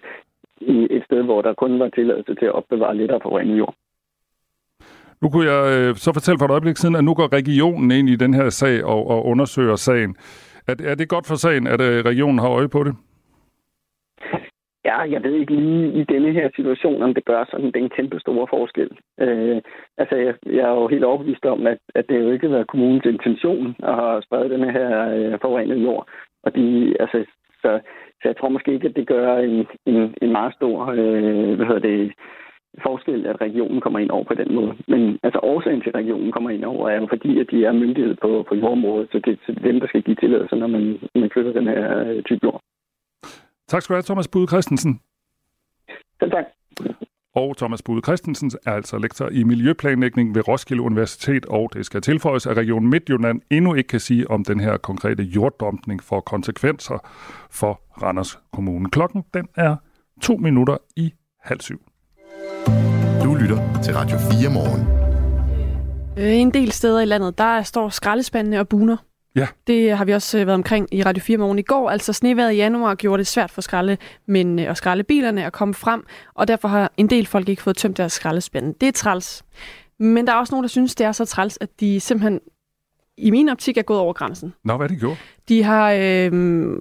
[0.60, 3.74] i et sted, hvor der kun var tilladelse til at opbevare lidt af forurenet jord.
[5.22, 8.08] Nu kunne jeg øh, så fortælle for et øjeblik siden, at nu går regionen ind
[8.08, 10.16] i den her sag og, og undersøger sagen.
[10.68, 12.94] Er, er det godt for sagen, at øh, regionen har øje på det?
[14.84, 18.20] Ja, jeg ved ikke lige i denne her situation, om det gør sådan den kæmpe
[18.20, 18.90] store forskel.
[19.20, 19.60] Øh,
[19.98, 22.70] altså, jeg, jeg er jo helt overbevist om, at, at det jo ikke har været
[22.70, 26.08] kommunens intention at have spredt den her øh, forurenede jord.
[26.42, 27.24] Og de, altså,
[27.62, 27.80] så,
[28.20, 31.66] så jeg tror måske ikke, at det gør en, en, en meget stor øh, hvad
[31.66, 32.12] hedder det,
[32.82, 34.74] forskel, at regionen kommer ind over på den måde.
[34.88, 37.72] Men altså årsagen til, at regionen kommer ind over, er jo fordi, at de er
[37.72, 40.82] myndighed på, på jordområdet, så det er dem, der skal give tilladelse, når man,
[41.14, 42.60] når man flytter den her øh, type jord.
[43.70, 45.00] Tak skal du have, Thomas Bude Christensen.
[46.20, 46.44] Selv tak.
[47.34, 52.00] Og Thomas Bude Christensen er altså lektor i miljøplanlægning ved Roskilde Universitet, og det skal
[52.00, 56.98] tilføjes, at Region Midtjylland endnu ikke kan sige, om den her konkrete jorddumpning får konsekvenser
[57.50, 58.90] for Randers Kommune.
[58.90, 59.76] Klokken den er
[60.22, 61.82] to minutter i halv syv.
[63.24, 64.82] Du lytter til Radio 4 morgen.
[66.18, 68.96] Øh, En del steder i landet, der står skraldespandene og buner.
[69.36, 69.46] Ja.
[69.66, 71.90] Det har vi også øh, været omkring i Radio 4 morgen i går.
[71.90, 76.06] Altså sneværet i januar gjorde det svært for skraldemændene øh, og skraldebilerne at komme frem,
[76.34, 78.74] og derfor har en del folk ikke fået tømt deres skraldespande.
[78.80, 79.44] Det er træls.
[79.98, 82.40] Men der er også nogen, der synes, det er så træls, at de simpelthen
[83.20, 84.54] i min optik er gået over grænsen.
[84.64, 85.16] Nå, hvad er det gjort?
[85.48, 86.32] De har øh,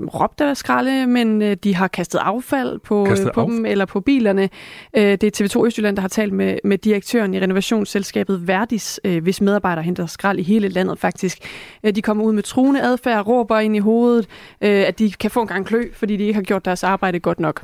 [0.06, 3.58] råbt af skralde, men øh, de har kastet affald på, Kastet øh, på affald?
[3.58, 4.49] dem eller på bilerne.
[4.97, 9.23] Øh, det er TV2 Østjylland, der har talt med, med direktøren i renovationsselskabet Verdis, øh,
[9.23, 11.38] hvis medarbejdere henter skrald i hele landet faktisk.
[11.84, 14.28] Øh, de kommer ud med truende adfærd, råber ind i hovedet,
[14.62, 17.19] øh, at de kan få en gang klø, fordi de ikke har gjort deres arbejde
[17.19, 17.63] godt nok.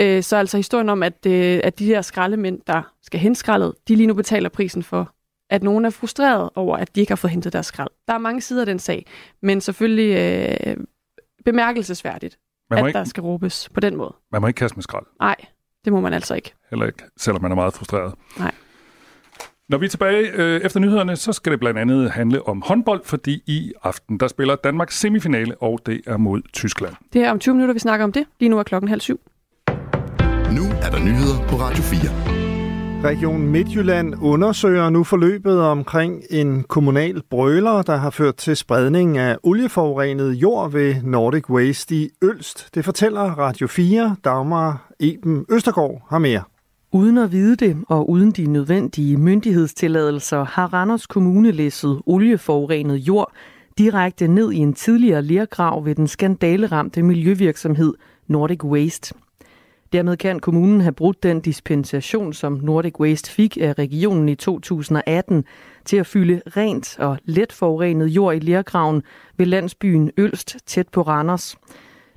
[0.00, 3.72] Øh, så altså historien om, at, øh, at de her skraldemænd, der skal hente skraldet,
[3.88, 5.13] de lige nu betaler prisen for
[5.54, 7.90] at nogen er frustreret over, at de ikke har fået hentet deres skrald.
[8.08, 9.06] Der er mange sider af den sag,
[9.42, 10.16] men selvfølgelig
[10.66, 10.76] øh,
[11.44, 12.38] bemærkelsesværdigt,
[12.70, 14.14] Man at ikke- der skal råbes på den måde.
[14.32, 15.04] Man må ikke kaste med skrald.
[15.20, 15.36] Nej,
[15.84, 16.54] Det må man altså ikke.
[16.70, 18.14] Heller ikke, selvom man er meget frustreret.
[18.38, 18.52] Nej.
[19.68, 23.00] Når vi er tilbage øh, efter nyhederne, så skal det blandt andet handle om håndbold,
[23.04, 26.94] fordi i aften, der spiller Danmark semifinale, og det er mod Tyskland.
[27.12, 28.26] Det er om 20 minutter, vi snakker om det.
[28.40, 29.20] Lige nu er klokken halv syv.
[30.52, 32.43] Nu er der nyheder på Radio 4.
[33.04, 39.36] Region Midtjylland undersøger nu forløbet omkring en kommunal brøler, der har ført til spredning af
[39.42, 42.74] olieforurenet jord ved Nordic Waste i Ølst.
[42.74, 44.16] Det fortæller Radio 4.
[44.24, 46.42] Dagmar Eben Østergaard har mere.
[46.92, 53.32] Uden at vide det, og uden de nødvendige myndighedstilladelser, har Randers Kommune læsset olieforurenet jord
[53.78, 57.94] direkte ned i en tidligere lergrav ved den skandaleramte miljøvirksomhed
[58.28, 59.14] Nordic Waste.
[59.94, 65.44] Dermed kan kommunen have brudt den dispensation, som Nordic Waste fik af regionen i 2018
[65.84, 69.02] til at fylde rent og let forurenet jord i lergraven
[69.36, 71.56] ved landsbyen Ølst tæt på Randers.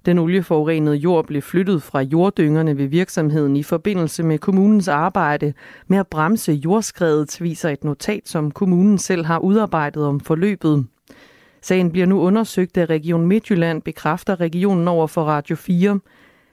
[0.06, 5.54] Den olieforurenede jord blev flyttet fra jorddyngerne ved virksomheden i forbindelse med kommunens arbejde
[5.88, 10.86] med at bremse jordskredet, viser et notat, som kommunen selv har udarbejdet om forløbet.
[11.62, 16.00] Sagen bliver nu undersøgt af Region Midtjylland, bekræfter regionen over for Radio 4.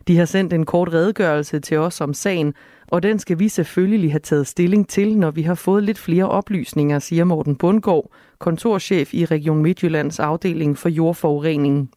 [0.08, 2.54] De har sendt en kort redegørelse til os om sagen,
[2.88, 6.28] og den skal vi selvfølgelig have taget stilling til, når vi har fået lidt flere
[6.28, 11.90] oplysninger, siger Morten Bundgaard, kontorchef i Region Midtjyllands afdeling for jordforurening.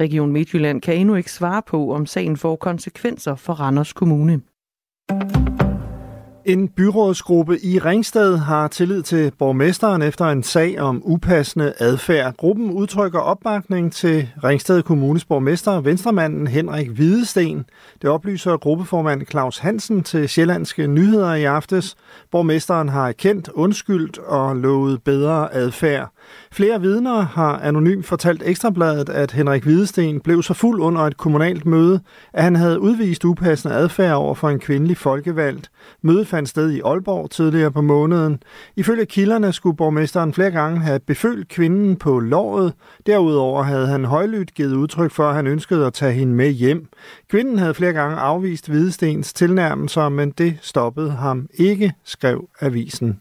[0.00, 4.40] Region Midtjylland kan endnu ikke svare på, om sagen får konsekvenser for Randers Kommune.
[6.46, 12.34] En byrådsgruppe i Ringsted har tillid til borgmesteren efter en sag om upassende adfærd.
[12.36, 17.64] Gruppen udtrykker opbakning til Ringsted Kommunes borgmester, venstremanden Henrik Hvidesten.
[18.02, 21.96] Det oplyser gruppeformand Claus Hansen til Sjællandske Nyheder i aftes.
[22.30, 26.12] Borgmesteren har erkendt, undskyldt og lovet bedre adfærd.
[26.52, 31.66] Flere vidner har anonymt fortalt Ekstrabladet, at Henrik Hvidesten blev så fuld under et kommunalt
[31.66, 32.00] møde,
[32.32, 35.70] at han havde udvist upassende adfærd over for en kvindelig folkevalgt.
[36.02, 38.42] Mødet fandt sted i Aalborg tidligere på måneden.
[38.76, 42.72] Ifølge kilderne skulle borgmesteren flere gange have befølt kvinden på låret.
[43.06, 46.88] Derudover havde han højlydt givet udtryk for, at han ønskede at tage hende med hjem.
[47.30, 53.20] Kvinden havde flere gange afvist Hvidestens tilnærmelser, men det stoppede ham ikke, skrev avisen.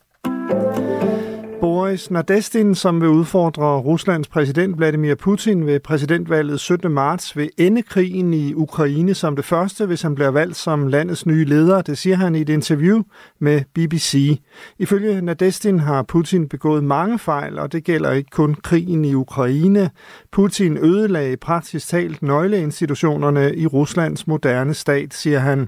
[1.96, 6.92] Boris Nadestin, som vil udfordre Ruslands præsident Vladimir Putin ved præsidentvalget 17.
[6.92, 11.26] marts, vil ende krigen i Ukraine som det første, hvis han bliver valgt som landets
[11.26, 11.82] nye leder.
[11.82, 13.02] Det siger han i et interview
[13.40, 14.40] med BBC.
[14.80, 19.90] Ifølge Nadestin har Putin begået mange fejl, og det gælder ikke kun krigen i Ukraine.
[20.32, 25.68] Putin ødelagde praktisk talt nøgleinstitutionerne i Ruslands moderne stat, siger han.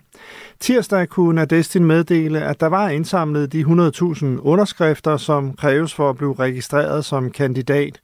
[0.59, 6.17] Tirsdag kunne Nadestin meddele, at der var indsamlet de 100.000 underskrifter, som kræves for at
[6.17, 8.01] blive registreret som kandidat.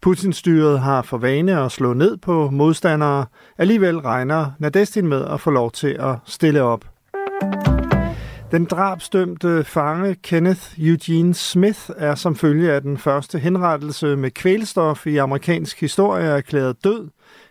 [0.00, 3.26] Putin-styret har for vane at slå ned på modstandere.
[3.58, 6.89] Alligevel regner Nadestin med at få lov til at stille op.
[8.50, 15.06] Den drabstømte fange Kenneth Eugene Smith er som følge af den første henrettelse med kvælstof
[15.06, 17.08] i amerikansk historie erklæret død.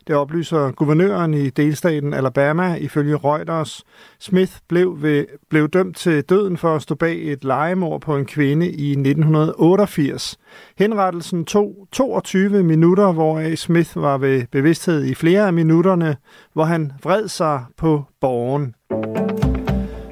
[0.07, 3.83] Det oplyser guvernøren i delstaten Alabama ifølge Reuters.
[4.19, 8.25] Smith blev, ved, blev dømt til døden for at stå bag et legemord på en
[8.25, 10.37] kvinde i 1988.
[10.77, 16.17] Henrettelsen tog 22 minutter, hvoraf Smith var ved bevidsthed i flere af minutterne,
[16.53, 18.75] hvor han vred sig på borgen.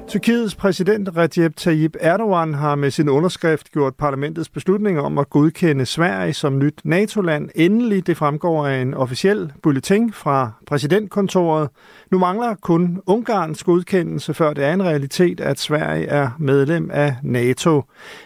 [0.08, 5.86] Tyrkiets præsident Recep Tayyip Erdogan har med sin underskrift gjort parlamentets beslutning om at godkende
[5.86, 7.50] Sverige som nyt NATO-land.
[7.54, 11.68] Endelig det fremgår af en officiel bulletin fra præsidentkontoret.
[12.10, 17.16] Nu mangler kun Ungarns godkendelse, før det er en realitet, at Sverige er medlem af
[17.22, 17.82] NATO.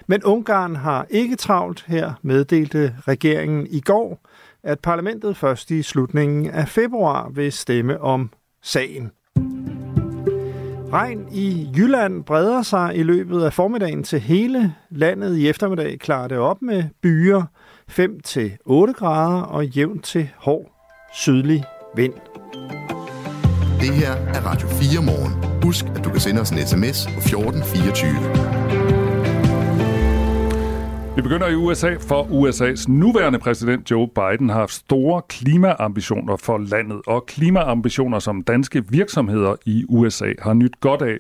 [0.07, 4.29] Men Ungarn har ikke travlt her, meddelte regeringen i går,
[4.62, 8.31] at parlamentet først i slutningen af februar vil stemme om
[8.62, 9.11] sagen.
[10.92, 15.37] Regn i Jylland breder sig i løbet af formiddagen til hele landet.
[15.37, 17.42] I eftermiddag klarer det op med byer
[17.90, 20.72] 5-8 grader og jævnt til hård
[21.14, 21.64] sydlig
[21.96, 22.12] vind.
[23.81, 25.62] Det her er Radio 4 morgen.
[25.62, 29.02] Husk, at du kan sende os en sms på 1424.
[31.16, 36.59] Vi begynder i USA, for USA's nuværende præsident Joe Biden har haft store klimaambitioner for
[36.59, 41.16] landet, og klimaambitioner, som danske virksomheder i USA har nyt godt af.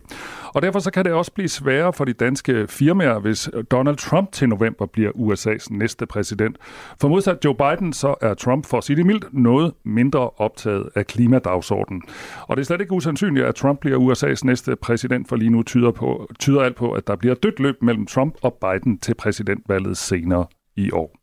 [0.54, 4.32] Og derfor så kan det også blive sværere for de danske firmaer, hvis Donald Trump
[4.32, 6.56] til november bliver USA's næste præsident.
[7.00, 10.88] For modsat Joe Biden, så er Trump for at sige det mildt noget mindre optaget
[10.94, 12.02] af klimadagsordenen.
[12.42, 15.62] Og det er slet ikke usandsynligt, at Trump bliver USA's næste præsident, for lige nu
[15.62, 19.14] tyder, på, tyder alt på, at der bliver dødt løb mellem Trump og Biden til
[19.14, 21.16] præsidentvalget senere i år.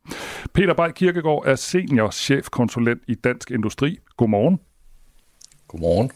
[0.53, 3.97] Peter Bay Kirkegaard er senior chefkonsulent i Dansk Industri.
[4.17, 4.59] Godmorgen.
[5.67, 6.11] Godmorgen.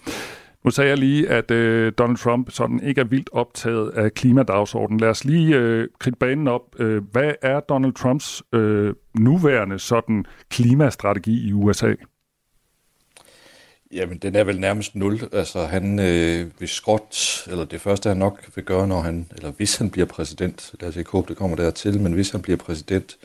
[0.63, 4.99] Nu sagde jeg lige, at øh, Donald Trump sådan ikke er vildt optaget af klimadagsordenen.
[4.99, 6.79] Lad os lige øh, kridte banen op.
[6.79, 11.93] Øh, hvad er Donald Trumps øh, nuværende sådan klimastrategi i USA?
[13.93, 15.19] Jamen, den er vel nærmest nul.
[15.31, 19.51] Altså, han øh, vil skråt, eller det første, han nok vil gøre, når han, eller
[19.51, 22.57] hvis han bliver præsident, lad os ikke håbe, det kommer dertil, men hvis han bliver
[22.57, 23.17] præsident,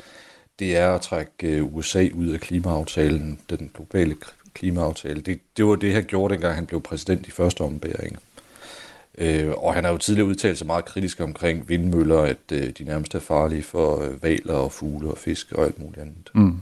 [0.58, 4.14] det er at trække øh, USA ud af klimaaftalen, den globale
[4.58, 5.20] klimaaftale.
[5.20, 8.18] Det, det var det, han gjorde, dengang han blev præsident i første ombæring.
[9.18, 12.84] Øh, og han har jo tidligere udtalt sig meget kritisk omkring vindmøller, at øh, de
[12.84, 16.30] nærmest er farlige for øh, valer og fugle og fisk og alt muligt andet.
[16.34, 16.56] Mm.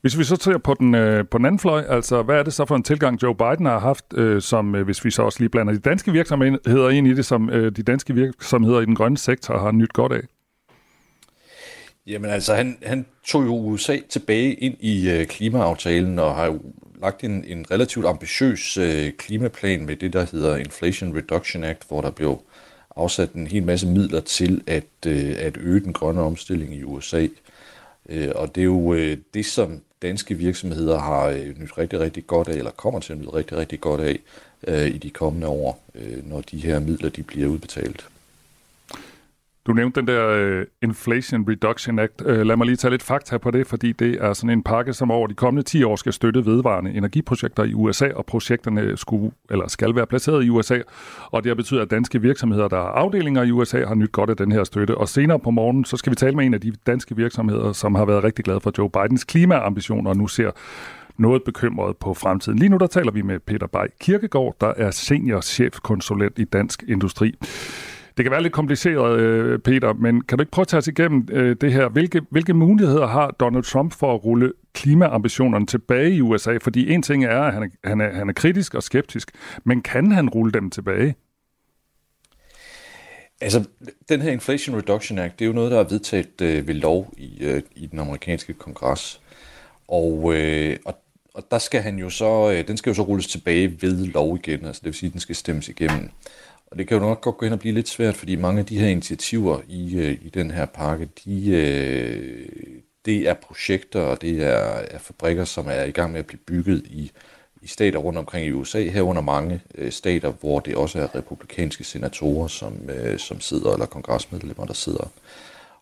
[0.00, 2.52] Hvis vi så ser på den, øh, på den anden fløj, altså hvad er det
[2.52, 5.40] så for en tilgang, Joe Biden har haft, øh, som øh, hvis vi så også
[5.40, 8.94] lige blander de danske virksomheder ind i det, som øh, de danske virksomheder i den
[8.94, 10.22] grønne sektor har nyt godt af?
[12.06, 16.60] Jamen altså, han, han tog jo USA tilbage ind i øh, klimaaftalen og har jo
[17.00, 22.00] lagt en, en relativt ambitiøs øh, klimaplan med det, der hedder Inflation Reduction Act, hvor
[22.00, 22.42] der blev
[22.96, 27.26] afsat en hel masse midler til at, øh, at øge den grønne omstilling i USA.
[28.08, 32.26] Øh, og det er jo øh, det, som danske virksomheder har øh, nyt rigtig, rigtig
[32.26, 34.18] godt af, eller kommer til at nyde rigtig, rigtig godt af
[34.66, 38.06] øh, i de kommende år, øh, når de her midler de bliver udbetalt.
[39.66, 42.20] Du nævnte den der uh, Inflation Reduction Act.
[42.20, 44.92] Uh, lad mig lige tage lidt fakta på det, fordi det er sådan en pakke,
[44.92, 49.32] som over de kommende 10 år skal støtte vedvarende energiprojekter i USA, og projekterne skulle,
[49.50, 50.78] eller skal være placeret i USA.
[51.30, 54.30] Og det har betydet, at danske virksomheder, der har afdelinger i USA, har nyt godt
[54.30, 54.98] af den her støtte.
[54.98, 57.94] Og senere på morgen, så skal vi tale med en af de danske virksomheder, som
[57.94, 60.50] har været rigtig glad for Joe Bidens klimaambitioner, og nu ser
[61.18, 62.58] noget bekymret på fremtiden.
[62.58, 66.84] Lige nu der taler vi med Peter Bay Kirkegaard, der er senior chefkonsulent i Dansk
[66.88, 67.34] Industri.
[68.16, 70.88] Det kan være lidt kompliceret, øh, Peter, men kan du ikke prøve at tage os
[70.88, 71.88] igennem øh, det her?
[71.88, 76.56] Hvilke, hvilke muligheder har Donald Trump for at rulle klimaambitionerne tilbage i USA?
[76.62, 79.30] Fordi en ting er, at han er, han er, han er kritisk og skeptisk,
[79.64, 81.14] men kan han rulle dem tilbage?
[83.40, 83.64] Altså,
[84.08, 87.14] den her Inflation Reduction Act, det er jo noget, der er vedtaget øh, ved lov
[87.16, 89.20] i, øh, i den amerikanske kongres.
[89.88, 90.98] Og, øh, og,
[91.34, 94.36] og der skal han jo så, øh, den skal jo så rulles tilbage ved lov
[94.36, 96.10] igen, altså det vil sige, at den skal stemmes igennem.
[96.76, 98.66] Og det kan jo nok godt gå hen og blive lidt svært, fordi mange af
[98.66, 102.48] de her initiativer i, øh, i den her pakke, de, øh,
[103.06, 106.40] det er projekter, og det er, er fabrikker, som er i gang med at blive
[106.46, 107.10] bygget i,
[107.62, 111.84] i stater rundt omkring i USA, herunder mange øh, stater, hvor det også er republikanske
[111.84, 115.10] senatorer, som, øh, som sidder, eller kongresmedlemmer, der sidder.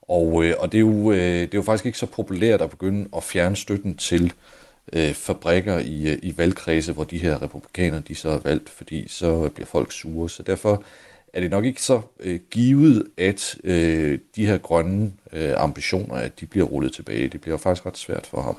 [0.02, 2.70] Og, øh, og det, er jo, øh, det er jo faktisk ikke så populært at
[2.70, 7.42] begynde at fjerne støtten til øh, Øh, fabrikker i, øh, i valgkredse, hvor de her
[7.42, 10.31] republikanere de så er valgt, fordi så bliver folk sure.
[10.31, 10.85] Så derfor
[11.33, 16.40] er det nok ikke så øh, givet, at øh, de her grønne øh, ambitioner, at
[16.40, 17.29] de bliver rullet tilbage.
[17.29, 18.57] Det bliver faktisk ret svært for ham.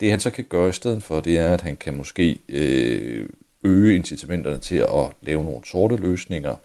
[0.00, 3.28] Det han så kan gøre i stedet for, det er, at han kan måske øh,
[3.64, 6.56] øge incitamenterne til at lave nogle sorte løsninger,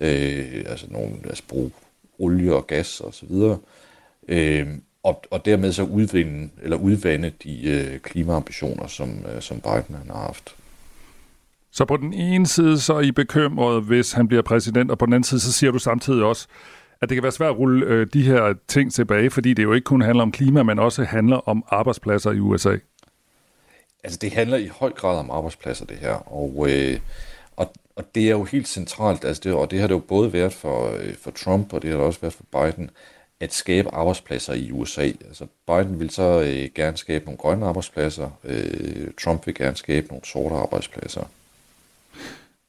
[0.00, 1.70] øh, altså, nogle, altså bruge
[2.18, 3.58] olie og gas og så videre,
[4.28, 4.68] øh,
[5.04, 10.10] og, og dermed så udvinde, eller udvande de øh, klimaambitioner, som, øh, som Biden han
[10.10, 10.54] har haft.
[11.70, 15.06] Så på den ene side så er I bekymret, hvis han bliver præsident, og på
[15.06, 16.46] den anden side så siger du samtidig også,
[17.00, 19.72] at det kan være svært at rulle øh, de her ting tilbage, fordi det jo
[19.72, 22.76] ikke kun handler om klima, men også handler om arbejdspladser i USA.
[24.04, 26.98] Altså det handler i høj grad om arbejdspladser det her, og, øh,
[27.56, 30.32] og, og det er jo helt centralt, altså det, og det har det jo både
[30.32, 32.90] været for, øh, for Trump, og det har det også været for Biden,
[33.44, 35.02] at skabe arbejdspladser i USA.
[35.02, 40.06] Altså Biden vil så øh, gerne skabe nogle grønne arbejdspladser, øh, Trump vil gerne skabe
[40.06, 41.24] nogle sorte arbejdspladser.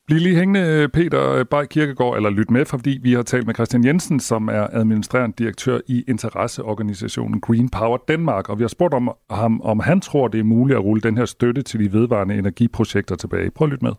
[0.08, 3.86] Bliv lige hængende, Peter Bay Kirkegaard, eller lyt med, fordi vi har talt med Christian
[3.86, 9.12] Jensen, som er administrerende direktør i interesseorganisationen Green Power Danmark, og vi har spurgt om
[9.30, 12.36] ham, om han tror, det er muligt at rulle den her støtte til de vedvarende
[12.36, 13.52] energiprojekter tilbage.
[13.52, 13.94] Prøv at lytte med.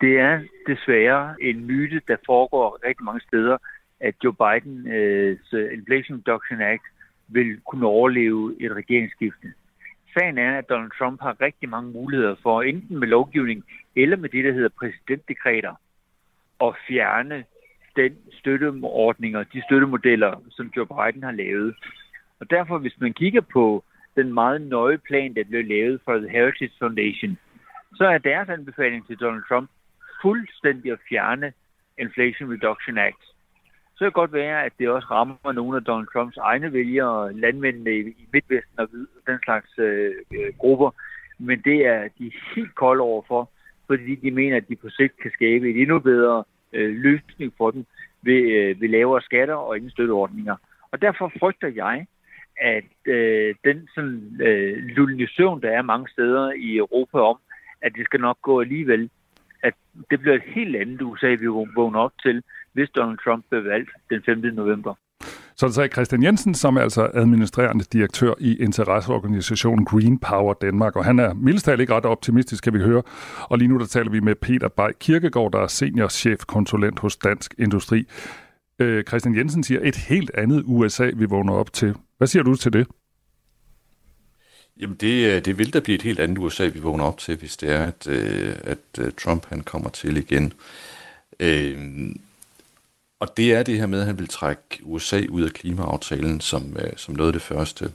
[0.00, 3.56] Det er desværre en myte, der foregår rigtig mange steder,
[4.04, 6.86] at Joe Bidens øh, Inflation Reduction Act
[7.28, 9.52] vil kunne overleve et regeringsskifte.
[10.14, 13.64] Sagen er, at Donald Trump har rigtig mange muligheder for, enten med lovgivning
[13.96, 15.74] eller med det, der hedder præsidentdekreter,
[16.60, 17.44] at fjerne
[17.96, 21.74] den støtteordninger, de støttemodeller, som Joe Biden har lavet.
[22.40, 23.84] Og derfor, hvis man kigger på
[24.16, 27.38] den meget nøje plan, der blev lavet for The Heritage Foundation,
[27.94, 29.70] så er deres anbefaling til Donald Trump
[30.22, 31.52] fuldstændig at fjerne
[31.98, 33.33] Inflation Reduction Act
[33.94, 37.32] så kan det godt være, at det også rammer nogle af Donald Trumps egne vælgere,
[37.32, 38.88] landmændene i Midtvesten og
[39.26, 40.90] den slags øh, øh, grupper.
[41.38, 43.50] Men det er de helt kolde overfor,
[43.86, 47.70] fordi de mener, at de på sigt kan skabe et endnu bedre øh, løsning for
[47.70, 47.86] dem
[48.22, 50.56] ved, øh, ved lavere skatter og ingen støtteordninger.
[50.90, 52.06] Og derfor frygter jeg,
[52.60, 57.38] at øh, den sådan øh, lulende der er mange steder i Europa om,
[57.82, 59.10] at det skal nok gå alligevel,
[59.62, 59.74] at
[60.10, 62.42] det bliver et helt andet USA, vi vågner op til,
[62.74, 64.38] hvis Donald Trump bliver valgt den 5.
[64.54, 64.94] november.
[65.56, 70.96] Så det sagde Christian Jensen, som er altså administrerende direktør i interesseorganisationen Green Power Danmark,
[70.96, 73.02] og han er mildest talt ikke ret optimistisk, kan vi høre.
[73.40, 77.54] Og lige nu der taler vi med Peter Bay Kirkegaard, der er seniorchefkonsulent hos Dansk
[77.58, 78.06] Industri.
[78.78, 81.94] Øh, Christian Jensen siger, et helt andet USA, vi vågner op til.
[82.18, 82.86] Hvad siger du til det?
[84.80, 87.36] Jamen det, øh, det vil da blive et helt andet USA, vi vågner op til,
[87.36, 90.52] hvis det er, at, øh, at øh, Trump han kommer til igen.
[91.40, 91.78] Øh,
[93.20, 96.76] og det er det her med, at han vil trække USA ud af klimaaftalen som,
[96.76, 97.92] øh, som noget af det første.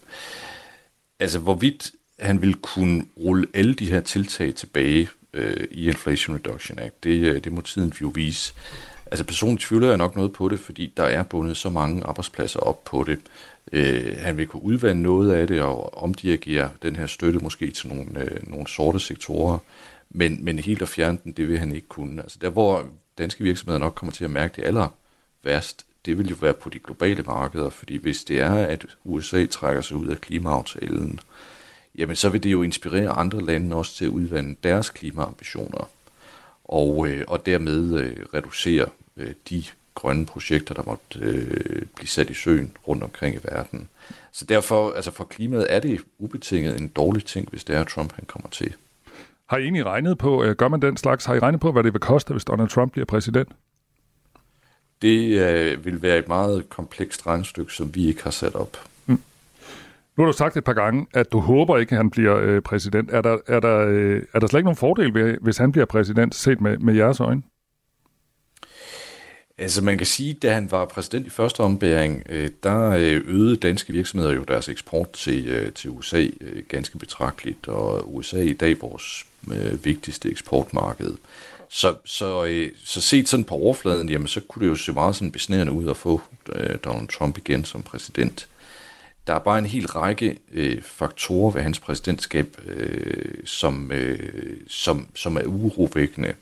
[1.20, 6.80] Altså hvorvidt han vil kunne rulle alle de her tiltag tilbage øh, i Inflation Reduction
[6.80, 8.53] Act, det, øh, det må tiden jo vise.
[9.05, 12.59] Altså personligt tvivler jeg nok noget på det, fordi der er bundet så mange arbejdspladser
[12.59, 13.20] op på det.
[13.72, 17.88] Øh, han vil kunne udvande noget af det og omdirigere den her støtte måske til
[17.88, 19.57] nogle, øh, nogle sorte sektorer,
[20.09, 22.22] men, men helt at fjerne den, det vil han ikke kunne.
[22.22, 22.86] Altså der, hvor
[23.17, 24.88] danske virksomheder nok kommer til at mærke det aller
[25.43, 29.45] værst, det vil jo være på de globale markeder, fordi hvis det er, at USA
[29.45, 31.19] trækker sig ud af klimaaftalen,
[31.95, 35.89] jamen så vil det jo inspirere andre lande også til at udvande deres klimaambitioner,
[36.63, 38.85] og, øh, og dermed øh, reducere
[39.17, 39.63] øh, de
[39.95, 43.89] grønne projekter, der måtte øh, blive sat i søen rundt omkring i verden.
[44.31, 47.87] Så derfor, altså for klimaet er det ubetinget en dårlig ting, hvis det er, at
[47.87, 48.73] Trump han kommer til.
[49.45, 51.83] Har I egentlig regnet på, øh, gør man den slags, har I regnet på, hvad
[51.83, 53.49] det vil koste, hvis Donald Trump bliver præsident?
[55.01, 58.77] Det øh, vil være et meget komplekst regnstykke, som vi ikke har sat op.
[59.05, 59.21] Mm.
[60.17, 62.61] Nu har du sagt et par gange, at du håber ikke, at han bliver øh,
[62.61, 63.09] præsident.
[63.11, 65.85] Er der, er, der, øh, er der slet ikke nogen fordel ved, hvis han bliver
[65.85, 67.41] præsident, set med, med jeres øjne?
[69.59, 73.55] Altså man kan sige, da han var præsident i første ombæring, øh, der øh, øgede
[73.55, 78.43] danske virksomheder jo deres eksport til, øh, til USA øh, ganske betragteligt, og USA er
[78.43, 81.13] i dag vores øh, vigtigste eksportmarked.
[81.70, 85.15] Så, så, øh, så set sådan på overfladen, jamen så kunne det jo se meget
[85.15, 86.22] sådan besnærende ud at få
[86.55, 88.47] øh, Donald Trump igen som præsident.
[89.28, 95.07] Der er bare en hel række øh, faktorer ved hans præsidentskab, øh, som, øh, som,
[95.15, 96.34] som er urovækkende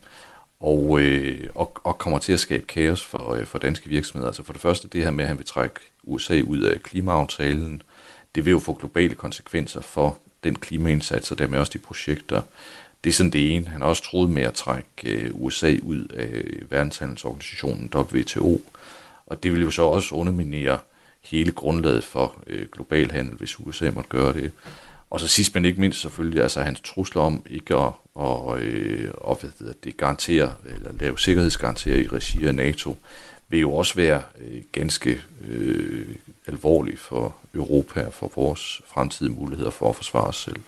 [0.60, 4.28] og, øh, og, og kommer til at skabe kaos for, øh, for danske virksomheder.
[4.28, 7.82] Altså for det første det her med, at han vil trække USA ud af klimaaftalen,
[8.36, 12.42] det vil jo få globale konsekvenser for den klimaindsats og dermed også de projekter.
[13.08, 13.68] Det er sådan det ene.
[13.68, 18.62] Han har også troet med at trække øh, USA ud af verdenshandelsorganisationen WTO,
[19.26, 20.80] og det vil jo så også underminere
[21.24, 24.52] hele grundlaget for øh, global handel, hvis USA måtte gøre det.
[25.10, 29.12] Og så sidst men ikke mindst selvfølgelig, altså hans trusler om ikke at og, øh,
[29.18, 32.98] og hvad hedder det, garantere, eller lave sikkerhedsgarantier i regi af NATO,
[33.50, 36.08] vil jo også være øh, ganske øh,
[36.48, 40.62] alvorligt for Europa og for vores fremtidige muligheder for at forsvare os selv.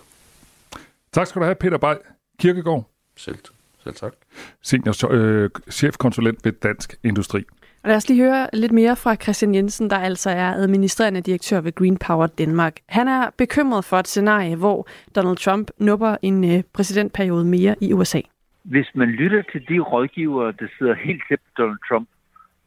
[1.12, 1.96] Tak skal du have, Peter Bay.
[2.40, 2.90] Kirkegaard.
[3.18, 3.38] Selv,
[3.84, 4.14] selv tak.
[4.62, 7.44] Senior øh, chefkonsulent ved Dansk Industri.
[7.84, 11.62] Og lad os lige høre lidt mere fra Christian Jensen, der altså er administrerende direktør
[11.62, 12.76] ved Green Power Danmark.
[12.90, 17.94] Han er bekymret for et scenarie, hvor Donald Trump nupper en øh, præsidentperiode mere i
[17.94, 18.22] USA.
[18.64, 22.10] Hvis man lytter til de rådgivere, der sidder helt tæt på Donald Trump,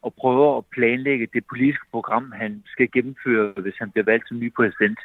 [0.01, 4.39] og prøver at planlægge det politiske program, han skal gennemføre, hvis han bliver valgt som
[4.39, 4.99] ny præsident,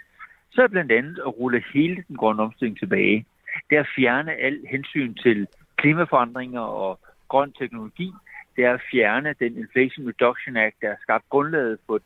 [0.52, 3.26] så er blandt andet at rulle hele den grønne omstilling tilbage.
[3.70, 5.46] Det er at fjerne al hensyn til
[5.76, 8.12] klimaforandringer og grøn teknologi,
[8.56, 12.00] det er at fjerne den Inflation Reduction Act, der har skabt grundlaget for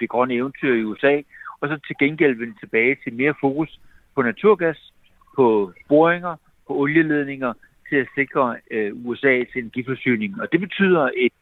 [0.00, 1.20] det grønne eventyr i USA,
[1.60, 3.80] og så til gengæld vende tilbage til mere fokus
[4.14, 4.92] på naturgas,
[5.36, 6.36] på boringer,
[6.66, 7.52] på olieledninger,
[7.88, 10.40] til at sikre øh, USA's energiforsyning.
[10.40, 11.32] Og det betyder et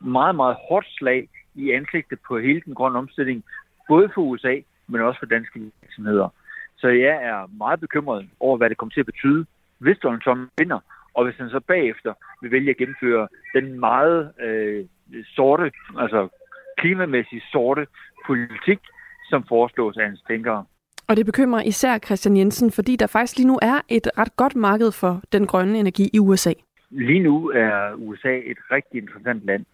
[0.00, 3.44] meget, meget hårdt slag i ansigtet på hele den grønne omstilling,
[3.88, 6.28] både for USA, men også for danske virksomheder.
[6.78, 9.46] Så jeg er meget bekymret over, hvad det kommer til at betyde,
[9.78, 10.80] hvis Donald Trump vinder,
[11.14, 12.12] og hvis han så bagefter
[12.42, 14.84] vil vælge at gennemføre den meget øh,
[15.36, 16.28] sorte, altså
[16.78, 17.86] klimamæssigt sorte
[18.26, 18.78] politik,
[19.30, 20.64] som foreslås af hans tænkere.
[21.08, 24.56] Og det bekymrer især Christian Jensen, fordi der faktisk lige nu er et ret godt
[24.56, 26.52] marked for den grønne energi i USA.
[26.90, 29.64] Lige nu er USA et rigtig interessant land.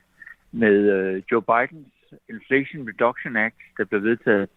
[0.53, 1.92] Med øh, Joe Bidens
[2.28, 4.48] Inflation Reduction Act, der blev vedtaget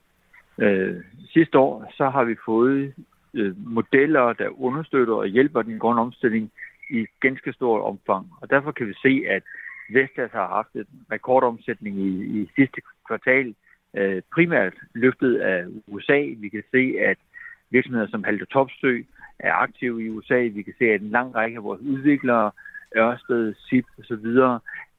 [0.58, 0.96] øh,
[1.34, 2.94] sidste år, så har vi fået
[3.34, 6.52] øh, modeller, der understøtter og hjælper den grønne omstilling
[6.90, 8.28] i ganske stort omfang.
[8.42, 9.44] Og derfor kan vi se, at
[9.90, 13.56] Vestas har haft en rekordomsætning i, i sidste kvartal,
[13.94, 16.34] øh, primært løftet af USA.
[16.38, 17.18] Vi kan se, at
[17.70, 19.02] virksomheder som Halte Topstø
[19.40, 20.42] er aktive i USA.
[20.54, 22.52] Vi kan se, at en lang række af vores udviklere,
[22.98, 24.26] Ørsted, SIP osv.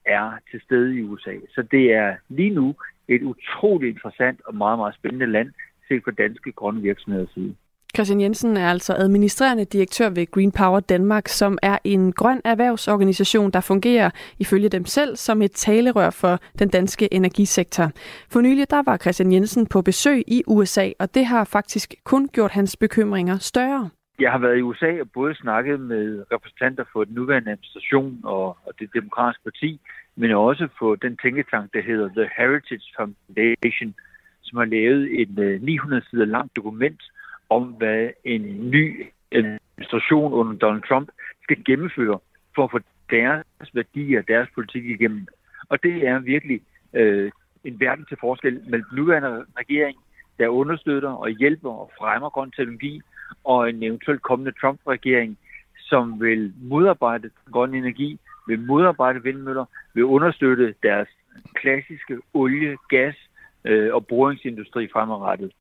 [0.04, 1.34] er til stede i USA.
[1.54, 2.74] Så det er lige nu
[3.08, 5.50] et utroligt interessant og meget, meget spændende land
[5.88, 7.54] set fra danske grønne virksomheder side.
[7.96, 13.50] Christian Jensen er altså administrerende direktør ved Green Power Danmark, som er en grøn erhvervsorganisation,
[13.50, 17.90] der fungerer ifølge dem selv som et talerør for den danske energisektor.
[18.32, 22.28] For nylig der var Christian Jensen på besøg i USA, og det har faktisk kun
[22.28, 23.90] gjort hans bekymringer større.
[24.18, 28.56] Jeg har været i USA og både snakket med repræsentanter for den nuværende administration og
[28.78, 29.80] det demokratiske parti,
[30.16, 33.94] men også på den tænketank, der hedder The Heritage Foundation,
[34.42, 37.02] som har lavet et øh, 900 sider langt dokument
[37.50, 41.08] om, hvad en ny administration under Donald Trump
[41.42, 42.18] skal gennemføre
[42.54, 42.78] for at få
[43.10, 45.26] deres værdier, deres politik igennem.
[45.68, 46.60] Og det er virkelig
[46.94, 47.30] øh,
[47.64, 49.98] en verden til forskel mellem den nuværende regering,
[50.38, 53.00] der understøtter og hjælper og fremmer grøn teknologi,
[53.44, 55.38] og en eventuelt kommende Trump-regering,
[55.78, 61.08] som vil modarbejde grøn energi, vil modarbejde vindmøller, vil understøtte deres
[61.54, 63.16] klassiske olie, gas
[63.64, 65.52] øh, og boringsindustri fremadrettet.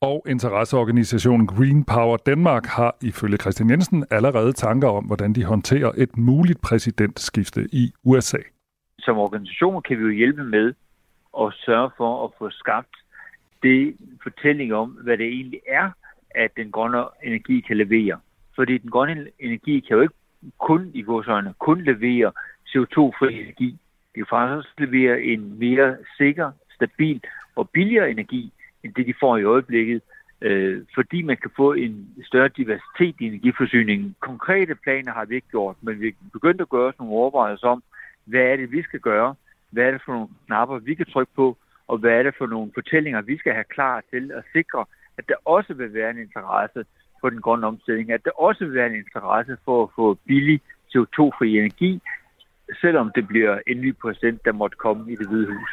[0.00, 5.92] Og interesseorganisationen Green Power Danmark har ifølge Christian Jensen allerede tanker om, hvordan de håndterer
[5.96, 8.38] et muligt præsidentskifte i USA.
[8.98, 10.74] Som organisation kan vi jo hjælpe med
[11.40, 12.96] at sørge for at få skabt
[13.62, 15.90] det fortælling om, hvad det egentlig er,
[16.30, 18.20] at den grønne energi kan levere.
[18.56, 20.14] Fordi den grønne energi kan jo ikke
[20.58, 22.30] kun i godsøjne, kun leverer
[22.68, 23.78] CO2-fri energi.
[24.14, 27.20] Det kan faktisk også levere en mere sikker, stabil
[27.56, 28.52] og billigere energi,
[28.84, 30.02] end det de får i øjeblikket,
[30.40, 34.16] øh, fordi man kan få en større diversitet i energiforsyningen.
[34.20, 37.68] Konkrete planer har vi ikke gjort, men vi er begyndt at gøre os nogle overvejelser
[37.68, 37.82] om,
[38.24, 39.34] hvad er det, vi skal gøre,
[39.70, 41.56] hvad er det for nogle knapper, vi kan trykke på,
[41.88, 44.84] og hvad er det for nogle fortællinger, vi skal have klar til at sikre,
[45.18, 46.84] at der også vil være en interesse
[47.22, 50.60] for den grønne omstilling, at der også vil være en interesse for at få billig
[50.92, 52.00] CO2-fri energi,
[52.80, 55.70] selvom det bliver en ny præsident, der måtte komme i det hvide hus.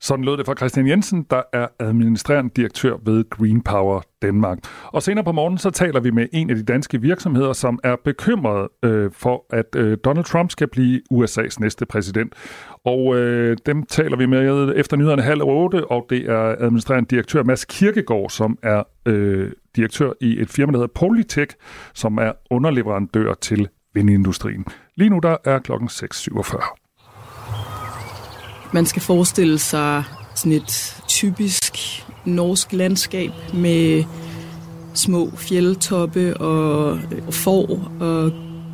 [0.00, 4.58] Sådan lød det fra Christian Jensen, der er administrerende direktør ved Green Power Danmark.
[4.84, 7.96] Og senere på morgen så taler vi med en af de danske virksomheder, som er
[8.04, 12.34] bekymret øh, for, at øh, Donald Trump skal blive USA's næste præsident.
[12.84, 17.42] Og øh, dem taler vi med efter nyhederne halv otte, og det er administrerende direktør
[17.42, 21.56] Mads Kirkegaard, som er øh, direktør i et firma, der hedder Polytech,
[21.94, 24.64] som er underleverandør til vindindustrien.
[24.96, 28.70] Lige nu der er klokken 6.47.
[28.72, 30.04] Man skal forestille sig
[30.34, 31.74] sådan et typisk
[32.24, 34.04] norsk landskab med
[34.94, 36.98] små fjeldtoppe og
[37.30, 38.32] får og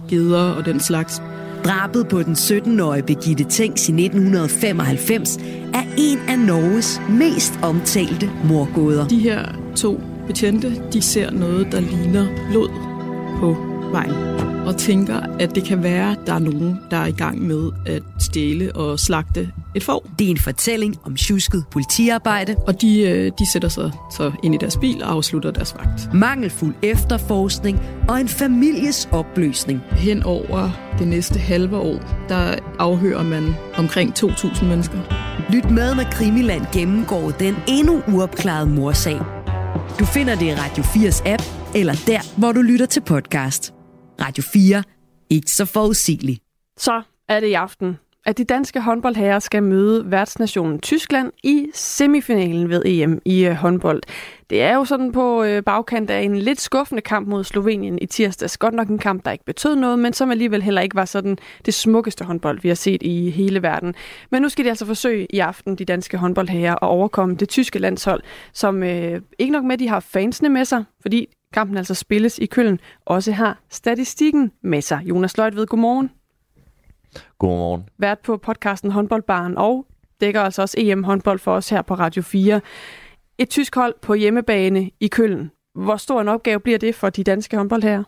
[0.08, 1.22] geder og den slags.
[1.64, 5.36] Drabet på den 17-årige Birgitte Tengs i 1995
[5.74, 9.08] er en af Norges mest omtalte morgåder.
[9.08, 12.68] De her to betjente, de ser noget, der ligner blod
[13.40, 13.56] på
[13.90, 17.46] vejen og tænker, at det kan være, at der er nogen, der er i gang
[17.46, 20.06] med at stjæle og slagte et får.
[20.18, 22.56] Det er en fortælling om tjusket politiarbejde.
[22.66, 26.14] Og de, øh, de sætter sig så ind i deres bil og afslutter deres vagt.
[26.14, 29.80] Mangelfuld efterforskning og en families opløsning.
[29.90, 34.98] Hen over det næste halve år, der afhører man omkring 2.000 mennesker.
[35.50, 39.43] Lyt med, når Krimiland gennemgår den endnu uopklarede morsag.
[39.98, 41.42] Du finder det i Radio 4's app,
[41.74, 43.74] eller der, hvor du lytter til podcast.
[44.20, 44.82] Radio 4.
[45.30, 46.42] Ikke så forudsigeligt.
[46.78, 52.68] Så er det i aften, at de danske håndboldherrer skal møde værtsnationen Tyskland i semifinalen
[52.68, 54.02] ved EM i øh, håndbold.
[54.50, 58.06] Det er jo sådan på øh, bagkant af en lidt skuffende kamp mod Slovenien i
[58.06, 58.56] tirsdags.
[58.56, 61.38] Godt nok en kamp, der ikke betød noget, men som alligevel heller ikke var sådan
[61.66, 63.94] det smukkeste håndbold, vi har set i hele verden.
[64.30, 67.78] Men nu skal de altså forsøge i aften, de danske håndboldherrer, at overkomme det tyske
[67.78, 68.22] landshold,
[68.52, 72.38] som øh, ikke nok med, at de har fansene med sig, fordi kampen altså spilles
[72.38, 75.00] i Køln, også har statistikken med sig.
[75.04, 76.10] Jonas Løjt godmorgen.
[77.38, 77.88] Godmorgen.
[77.98, 79.86] Vært på podcasten Håndboldbaren og
[80.20, 82.60] dækker altså også EM-håndbold for os her på Radio 4.
[83.38, 85.50] Et tysk hold på hjemmebane i Køln.
[85.74, 88.04] Hvor stor en opgave bliver det for de danske håndboldherrer?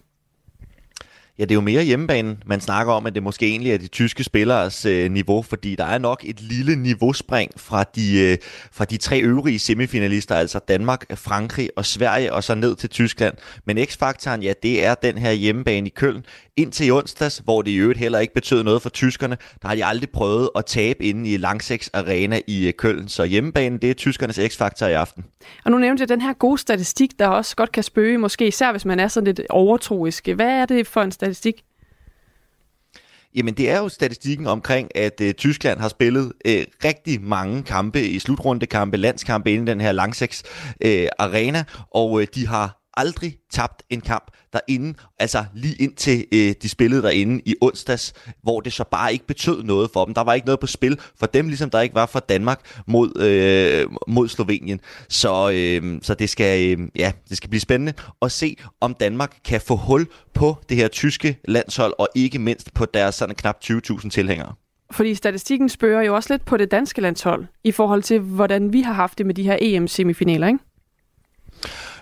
[1.38, 2.42] Ja, det er jo mere hjemmebanen.
[2.46, 5.84] man snakker om, at det måske egentlig er de tyske spilleres øh, niveau, fordi der
[5.84, 8.38] er nok et lille niveauspring fra de, øh,
[8.72, 13.34] fra de tre øvrige semifinalister, altså Danmark, Frankrig og Sverige, og så ned til Tyskland.
[13.64, 16.24] Men X-faktoren, ja, det er den her hjemmebane i Køln,
[16.56, 19.36] indtil i onsdags, hvor det i øvrigt heller ikke betød noget for tyskerne.
[19.62, 23.24] Der har de aldrig prøvet at tabe inde i Langsex Arena i øh, Køln, så
[23.24, 25.24] hjemmebanen, det er tyskernes X-faktor i aften.
[25.64, 28.70] Og nu nævnte jeg den her gode statistik, der også godt kan spøge, måske især
[28.70, 30.28] hvis man er sådan lidt overtroisk.
[30.28, 31.25] Hvad er det for en statistik?
[31.26, 31.64] Statistik?
[33.36, 38.02] Jamen det er jo statistikken omkring, at øh, Tyskland har spillet øh, rigtig mange kampe
[38.02, 40.42] i slutrundekampe, landskampe inden den her Langsex
[40.80, 46.54] øh, arena, og øh, de har aldrig tabt en kamp derinde, altså lige indtil øh,
[46.62, 50.14] de spillede derinde i onsdags, hvor det så bare ikke betød noget for dem.
[50.14, 53.20] Der var ikke noget på spil for dem, ligesom der ikke var for Danmark mod,
[53.20, 54.80] øh, mod Slovenien.
[55.08, 57.92] Så, øh, så det, skal, øh, ja, det skal blive spændende
[58.22, 62.74] at se, om Danmark kan få hul på det her tyske landshold, og ikke mindst
[62.74, 64.52] på deres sådan knap 20.000 tilhængere.
[64.90, 68.80] Fordi statistikken spørger jo også lidt på det danske landshold, i forhold til, hvordan vi
[68.80, 70.58] har haft det med de her EM-semifinaler, ikke?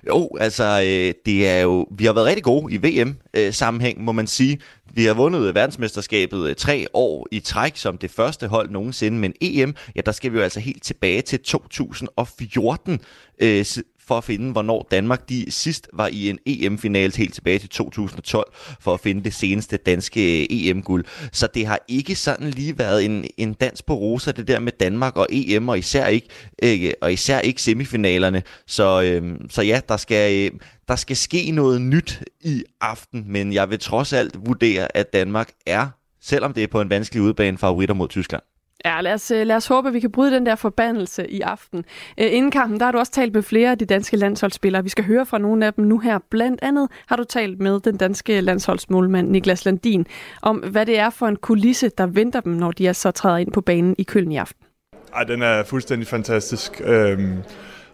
[0.09, 4.12] Jo, altså, øh, det er jo, vi har været rigtig gode i VM-sammenhæng, øh, må
[4.12, 4.59] man sige.
[4.94, 9.34] Vi har vundet verdensmesterskabet øh, tre år i træk som det første hold nogensinde, men
[9.40, 13.00] EM, ja, der skal vi jo altså helt tilbage til 2014,
[13.38, 13.64] øh,
[14.07, 18.52] for at finde, hvornår Danmark de sidst var i en EM-finale helt tilbage til 2012,
[18.80, 21.05] for at finde det seneste danske øh, EM-guld.
[21.32, 24.72] Så det har ikke sådan lige været en, en dans på rosa, det der med
[24.80, 26.28] Danmark og EM, og især ikke,
[26.62, 28.42] øh, og især ikke semifinalerne.
[28.66, 33.52] Så, øh, så ja, der skal, øh, der skal ske noget nyt i aften, men
[33.52, 35.88] jeg vil trods alt vurdere, at Danmark er,
[36.22, 38.42] selvom det er på en vanskelig udbane, favoritter mod Tyskland.
[38.85, 41.41] Ja, lad os, øh, lad os håbe, at vi kan bryde den der forbandelse i
[41.41, 41.85] aften.
[42.20, 44.83] Øh, inden kampen, der har du også talt med flere af de danske landsholdsspillere.
[44.83, 46.18] Vi skal høre fra nogle af dem nu her.
[46.31, 50.07] Blandt andet har du talt med den danske landsholdsmålmand Niklas Landin
[50.43, 53.37] om, hvad det er for en kulisse, der venter dem, når de er så træder
[53.37, 54.66] ind på banen i Køln i aften.
[55.14, 56.83] Ej, den er fuldstændig fantastisk.
[56.85, 57.39] Øhm,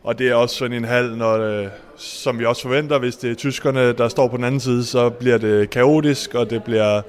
[0.03, 3.31] og det er også sådan en halv, når, øh, som vi også forventer, hvis det
[3.31, 7.03] er tyskerne, der står på den anden side, så bliver det kaotisk, og det bliver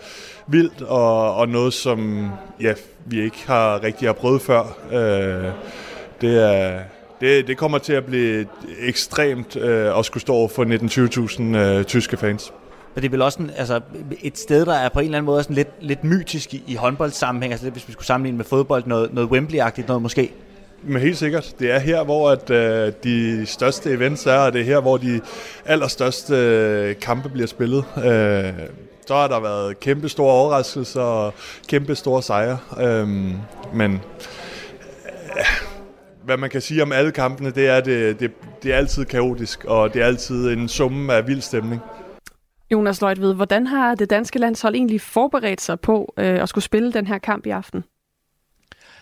[0.47, 2.29] vildt, og, og noget, som
[2.61, 2.73] ja,
[3.05, 4.77] vi ikke har rigtig har prøvet før.
[4.91, 5.51] Øh,
[6.21, 6.79] det, er,
[7.21, 8.45] det, det kommer til at blive
[8.79, 10.65] ekstremt øh, at skulle stå for
[11.53, 12.53] 19-20.000 øh, tyske fans.
[12.95, 13.81] Men det er vel også en, altså,
[14.21, 16.75] et sted, der er på en eller anden måde sådan lidt, lidt mytisk i, i
[16.75, 20.31] håndboldsammenhæng, altså lidt, hvis vi skulle sammenligne med fodbold, noget, noget Wembley-agtigt noget måske.
[20.83, 21.55] Men helt sikkert.
[21.59, 24.97] Det er her, hvor at, øh, de største events er, og det er her, hvor
[24.97, 25.21] de
[25.65, 27.85] allerstørste øh, kampe bliver spillet.
[27.97, 28.53] Øh,
[29.07, 31.33] så har der været kæmpe store overraskelser og
[31.67, 32.57] kæmpe store sejre.
[32.81, 33.07] Øh,
[33.73, 33.91] men
[35.37, 35.45] øh,
[36.25, 38.31] hvad man kan sige om alle kampene, det er, det, det,
[38.63, 41.81] det er altid kaotisk, og det er altid en summe af vild stemning.
[42.71, 46.93] Jonas Løjtved, hvordan har det danske landshold egentlig forberedt sig på øh, at skulle spille
[46.93, 47.83] den her kamp i aften?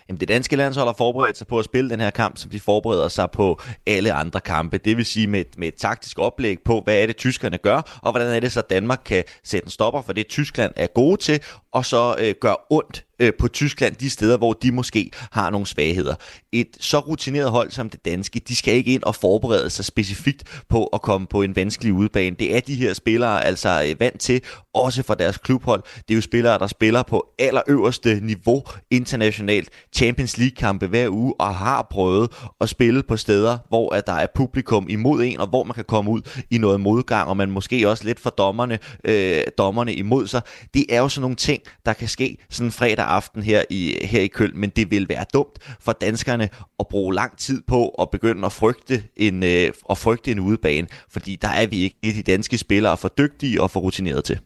[0.09, 2.59] Jamen, det danske landshold har forberedt sig på at spille den her kamp, som de
[2.59, 4.77] forbereder sig på alle andre kampe.
[4.77, 8.11] Det vil sige med, med et taktisk oplæg på, hvad er det tyskerne gør, og
[8.11, 11.41] hvordan er det så Danmark kan sætte en stopper for det, Tyskland er gode til,
[11.71, 15.67] og så øh, gør ondt øh, på Tyskland de steder, hvor de måske har nogle
[15.67, 16.15] svagheder.
[16.51, 20.63] Et så rutineret hold som det danske, de skal ikke ind og forberede sig specifikt
[20.69, 22.35] på at komme på en vanskelig udebane.
[22.39, 24.41] Det er de her spillere altså øh, vant til,
[24.73, 25.83] også for deres klubhold.
[25.95, 29.69] Det er jo spillere, der spiller på allerøverste niveau internationalt.
[29.93, 34.27] Champions League-kampe hver uge, og har prøvet at spille på steder, hvor at der er
[34.35, 37.89] publikum imod en, og hvor man kan komme ud i noget modgang, og man måske
[37.89, 40.41] også lidt for dommerne, øh, dommerne imod sig.
[40.73, 44.21] Det er jo sådan nogle ting, der kan ske sådan fredag aften her i, her
[44.21, 46.49] i Køln, men det vil være dumt for danskerne
[46.79, 50.87] at bruge lang tid på at begynde at frygte en, øh, at frygte en udebane,
[51.09, 54.39] fordi der er vi ikke de danske spillere for dygtige og for rutinerede til.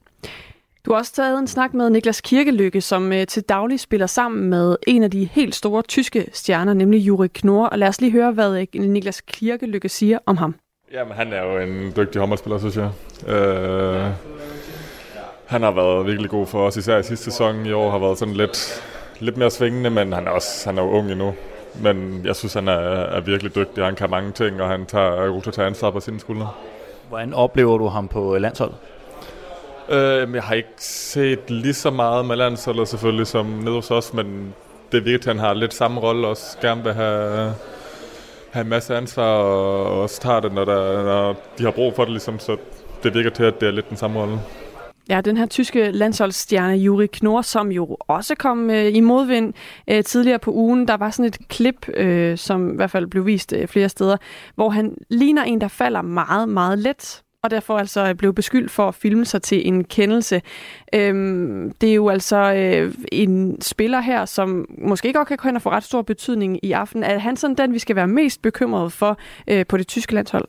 [0.86, 4.50] Du har også taget en snak med Niklas Kirkelykke, som øh, til daglig spiller sammen
[4.50, 7.68] med en af de helt store tyske stjerner, nemlig Juri Knorr.
[7.68, 10.56] Og lad os lige høre, hvad øh, Niklas Kirkelykke siger om ham.
[10.94, 12.90] Jamen, han er jo en dygtig håndboldspiller, synes jeg.
[13.36, 14.12] Øh,
[15.54, 17.66] han har været virkelig god for os, især i sidste sæson.
[17.66, 18.84] I år har været sådan lidt,
[19.20, 21.34] lidt mere svingende, men han er også han er jo ung endnu.
[21.76, 22.80] Men jeg synes, han er,
[23.18, 23.84] er virkelig dygtig.
[23.84, 26.20] Han kan mange ting, og han tager, er god til at tage ansvar på sine
[26.20, 26.50] skuldre.
[27.10, 28.76] Hvordan oplever du ham på landsholdet?
[29.90, 34.14] Øh, jeg har ikke set lige så meget med landsholdet selvfølgelig som nede hos os,
[34.14, 34.54] men
[34.92, 36.58] det virker til, at han har lidt samme rolle også.
[36.62, 37.54] Gerne vil have,
[38.52, 42.04] have en masse ansvar og også tager det, når, der, når de har brug for
[42.04, 42.12] det.
[42.12, 42.58] Ligesom, så
[43.04, 44.40] det virker til, at det er lidt den samme rolle.
[45.10, 49.54] Ja, den her tyske landsholdsstjerne Juri Knorr, som jo også kom øh, i modvind
[49.88, 50.88] øh, tidligere på ugen.
[50.88, 54.18] Der var sådan et klip, øh, som i hvert fald blev vist øh, flere steder,
[54.56, 58.72] hvor han ligner en, der falder meget, meget let og derfor altså øh, blev beskyldt
[58.72, 60.42] for at filme sig til en kendelse.
[60.96, 65.56] Øhm, det er jo altså øh, en spiller her, som måske godt kan gå hen
[65.56, 67.04] og få ret stor betydning i aften.
[67.04, 70.48] Er han sådan den, vi skal være mest bekymrede for øh, på det tyske landshold?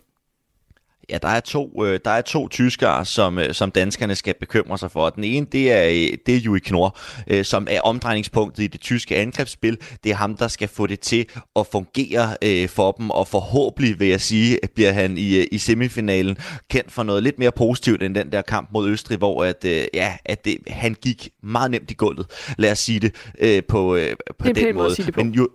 [1.10, 4.78] Ja, der er to, øh, der er to tyskere, som, øh, som danskerne skal bekymre
[4.78, 5.10] sig for.
[5.10, 8.80] Den ene, det er, øh, det er Juri Knorr, øh, som er omdrejningspunktet i det
[8.80, 9.78] tyske angrebsspil.
[10.04, 11.26] Det er ham, der skal få det til
[11.56, 16.36] at fungere øh, for dem, og forhåbentlig, vil jeg sige, bliver han i, i semifinalen
[16.70, 19.84] kendt for noget lidt mere positivt end den der kamp mod Østrig, hvor at, øh,
[19.94, 22.26] ja, at det, han gik meget nemt i gulvet,
[22.58, 24.86] lad os sige det øh, på, øh, på Det en den måde måde.
[24.90, 25.20] at sige det på.
[25.24, 25.48] Men jo,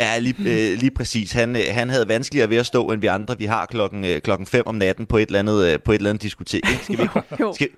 [0.00, 1.32] Ja, lige, øh, lige præcis.
[1.32, 3.38] Han, øh, han havde vanskeligere ved at stå, end vi andre.
[3.38, 5.96] Vi har klokken, øh, klokken 5 om natten på et eller andet, øh, på et
[5.96, 6.70] eller andet diskotek.
[6.70, 6.84] Ikke?
[6.84, 7.68] Skal, vi ikke, skal,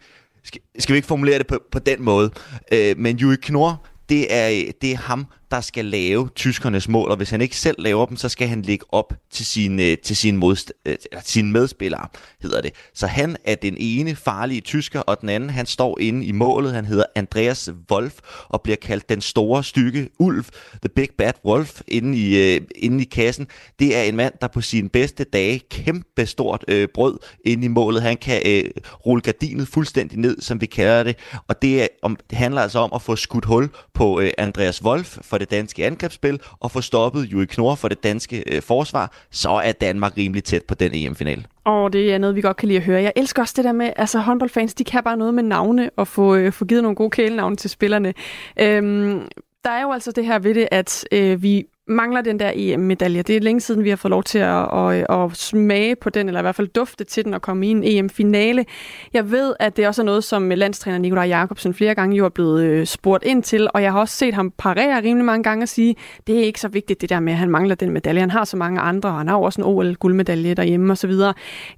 [0.45, 2.31] skal, skal vi ikke formulere det på, på den måde?
[2.73, 7.17] Øh, men Juri Knorr, det er, det er ham, der skal lave tyskernes mål, og
[7.17, 10.17] hvis han ikke selv laver dem, så skal han lægge op til sine, øh, til
[10.17, 12.07] sine, modst, øh, eller sine medspillere,
[12.43, 12.73] hedder det.
[12.95, 16.73] Så han er den ene farlige tysker, og den anden, han står inde i målet.
[16.73, 18.15] Han hedder Andreas Wolf,
[18.49, 20.45] og bliver kaldt den store stykke ulv,
[20.83, 23.47] The Big Bad Wolf, inde i, øh, inde i kassen.
[23.79, 27.69] Det er en mand, der på sine bedste dage, kæmpe stort øh, brød inde i
[27.69, 28.03] målet.
[28.03, 28.71] Han kan øh,
[29.07, 31.17] rulle gardinet fuldstændig ned, som vi kalder det,
[31.49, 34.85] og det, er, om, det handler altså om at få skudt hul på øh, Andreas
[34.85, 39.13] Wolf for det danske angrebsspil, og få stoppet Juri Knorr for det danske øh, forsvar,
[39.31, 41.47] så er Danmark rimelig tæt på den EM-final.
[41.65, 43.03] Og det er noget, vi godt kan lide at høre.
[43.03, 46.09] Jeg elsker også det der med, altså håndboldfans, de kan bare noget med navne og
[46.09, 48.15] få, øh, få givet nogle gode kælenavne til spillerne.
[48.61, 49.29] Øhm,
[49.65, 53.23] der er jo altså det her ved det, at øh, vi mangler den der EM-medalje.
[53.23, 56.29] Det er længe siden, vi har fået lov til at, at, at smage på den,
[56.29, 58.65] eller i hvert fald dufte til den og komme i en EM-finale.
[59.13, 62.29] Jeg ved, at det også er noget, som landstræner Nikolaj Jakobsen flere gange jo er
[62.29, 65.63] blevet øh, spurgt ind til, og jeg har også set ham parere rimelig mange gange
[65.65, 68.21] og sige, det er ikke så vigtigt det der med, at han mangler den medalje.
[68.21, 71.13] Han har så mange andre, og han har jo også en OL-guldmedalje derhjemme osv.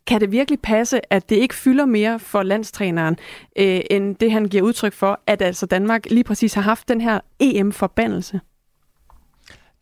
[0.06, 3.16] Kan det virkelig passe, at det ikke fylder mere for landstræneren,
[3.58, 7.00] øh, end det han giver udtryk for, at altså Danmark lige præcis har haft den
[7.00, 8.40] her EM-forbandelse?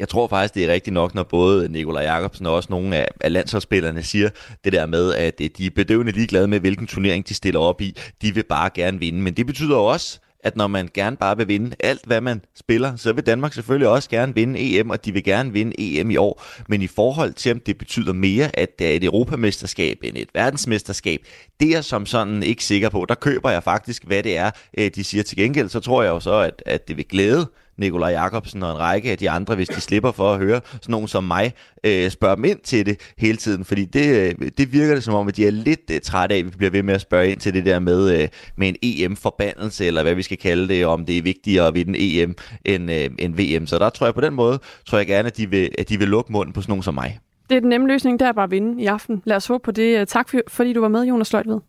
[0.03, 3.09] Jeg tror faktisk, det er rigtigt nok, når både Nikolaj Jakobsen og også nogle af,
[3.21, 4.31] af landsholdsspillerne siger
[4.65, 7.81] det der med, at øh, de er bedøvende ligeglade med, hvilken turnering de stiller op
[7.81, 7.97] i.
[8.23, 9.21] De vil bare gerne vinde.
[9.21, 12.97] Men det betyder også, at når man gerne bare vil vinde alt, hvad man spiller,
[12.97, 16.17] så vil Danmark selvfølgelig også gerne vinde EM, og de vil gerne vinde EM i
[16.17, 16.43] år.
[16.69, 20.29] Men i forhold til, om det betyder mere, at det er et europamesterskab end et
[20.35, 21.21] verdensmesterskab,
[21.61, 23.07] det er jeg som sådan ikke sikker på.
[23.09, 25.69] Der køber jeg faktisk, hvad det er, øh, de siger til gengæld.
[25.69, 27.47] Så tror jeg jo så, at, at det vil glæde
[27.77, 30.93] Nikolaj Jakobsen og en række af de andre, hvis de slipper for at høre sådan
[30.93, 31.53] nogen som mig,
[31.85, 35.15] øh, spørge dem ind til det hele tiden, fordi det, øh, det virker det som
[35.15, 37.31] om, at de er lidt øh, trætte af, at vi bliver ved med at spørge
[37.31, 40.87] ind til det der med, øh, med en EM-forbandelse, eller hvad vi skal kalde det,
[40.87, 43.67] om det er vigtigere at vinde EM end, øh, end VM.
[43.67, 45.99] Så der tror jeg på den måde, tror jeg gerne, at de vil, at de
[45.99, 47.19] vil lukke munden på sådan nogen som mig.
[47.51, 49.23] Det er den nemme løsning, der er bare at vinde i aften.
[49.25, 50.09] Lad os håbe på det.
[50.09, 51.61] Tak for, fordi du var med, Jonas Løjtved.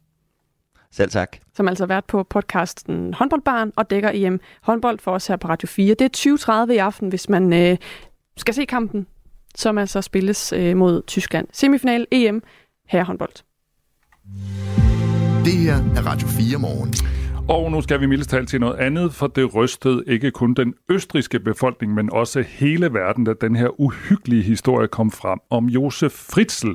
[0.96, 1.38] Selv tak.
[1.54, 5.48] Som altså har været på podcasten Håndboldbarn og dækker EM håndbold for os her på
[5.48, 5.96] Radio 4.
[6.00, 7.78] Det er 20.30 i aften, hvis man øh,
[8.38, 9.08] skal se kampen,
[9.56, 11.48] som altså spilles øh, mod Tyskland.
[11.52, 12.44] Semifinal EM
[12.88, 13.32] herrehåndbold.
[15.46, 16.94] Det her er Radio 4 morgen.
[17.50, 20.74] Og nu skal vi mildest talt til noget andet, for det rystede ikke kun den
[20.90, 26.12] østriske befolkning, men også hele verden, da den her uhyggelige historie kom frem om Josef
[26.12, 26.72] Fritzl.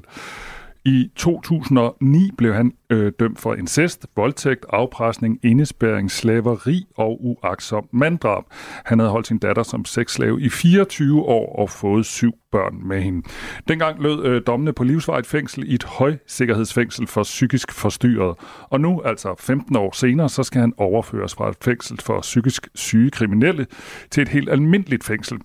[0.84, 8.44] I 2009 blev han øh, dømt for incest, voldtægt, afpresning, indespærring, slaveri og uaksom manddrab.
[8.84, 13.02] Han havde holdt sin datter som sexslave i 24 år og fået syv børn med
[13.02, 13.28] hende.
[13.68, 18.36] Dengang lød øh, dommene på livsvarigt fængsel i et højsikkerhedsfængsel for psykisk forstyrret.
[18.62, 22.68] Og nu, altså 15 år senere, så skal han overføres fra et fængsel for psykisk
[22.74, 23.66] syge kriminelle
[24.10, 25.38] til et helt almindeligt fængsel.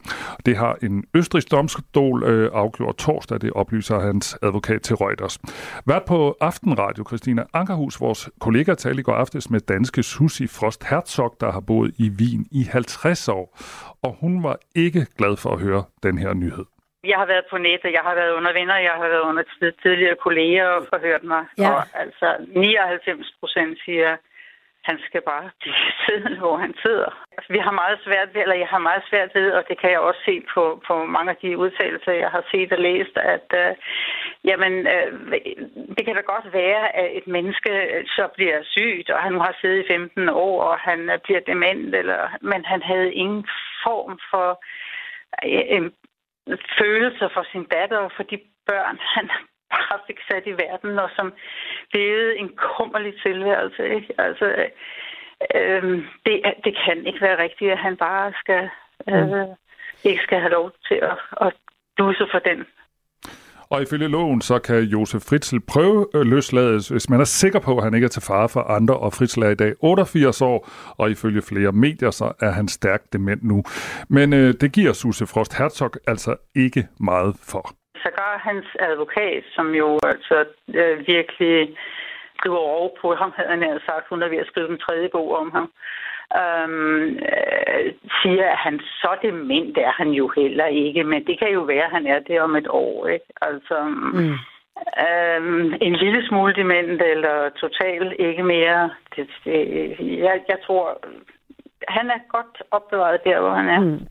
[0.46, 5.40] Det har en østrisk domstol øh, afgjort torsdag, det oplyser hans advokat til Reuters.
[5.86, 7.04] Vært på Aftenradio,
[7.34, 11.64] Christina Ankerhus, vores kollega, talte i går aftes med danske Susi Frost Herzog, der har
[11.68, 13.46] boet i Wien i 50 år.
[14.06, 16.66] Og hun var ikke glad for at høre den her nyhed.
[17.12, 19.78] Jeg har været på nettet, jeg har været under venner, jeg har været under tid-
[19.84, 21.44] tidligere kolleger og forhørt mig.
[21.58, 21.70] Ja.
[21.74, 24.12] Og altså 99 procent siger,
[24.90, 25.76] han skal bare blive
[26.06, 27.12] siddende, hvor han sidder.
[27.38, 29.90] Altså, vi har meget svært ved, eller jeg har meget svært ved, og det kan
[29.92, 33.48] jeg også se på, på mange af de udtalelser, jeg har set og læst, at
[33.64, 33.72] øh,
[34.46, 35.32] jamen, øh,
[35.98, 39.58] det kan da godt være, at et menneske øh, så bliver sygt, og han har
[39.62, 43.48] siddet i 15 år, og han øh, bliver dement, eller, men han havde ingen
[43.84, 44.64] form for
[45.46, 45.92] øh, øh,
[46.80, 49.30] følelser for sin datter og for de børn, han
[49.72, 51.34] bare fik sat i verden, og som
[51.94, 53.96] levede en kummerlig tilværelse.
[53.96, 54.14] Ikke?
[54.18, 54.46] Altså,
[55.56, 55.84] øh,
[56.26, 58.70] det, er- det kan ikke være rigtigt, at han bare skal
[59.10, 59.48] øh,
[60.04, 61.54] ikke skal have lov til at, at
[61.98, 62.66] dusse for den
[63.74, 67.78] og ifølge loven, så kan Josef Fritzl prøve øh, løslades, hvis man er sikker på,
[67.78, 70.58] at han ikke er til fare for andre, og Fritzl er i dag 88 år,
[70.98, 73.64] og ifølge flere medier, så er han stærkt dement nu.
[74.10, 77.64] Men øh, det giver Susse Frost Herzog altså ikke meget for.
[78.04, 80.38] sågar hans advokat, som jo altså
[80.80, 81.78] øh, virkelig
[82.38, 85.30] skriver over på ham, havde han sagt, hun er ved at skrive den tredje bog
[85.42, 85.68] om ham,
[86.42, 91.52] øhm, øh, siger, at han så dement er han jo heller ikke, men det kan
[91.54, 93.26] jo være, at han er det om et år, ikke?
[93.42, 93.78] Altså,
[94.14, 94.36] mm.
[95.06, 98.90] øhm, en lille smule dement, eller totalt ikke mere.
[99.16, 99.60] Det, det,
[100.00, 100.86] jeg, jeg tror,
[101.88, 103.80] han er godt opbevaret der, hvor han er.
[103.80, 104.08] Mm.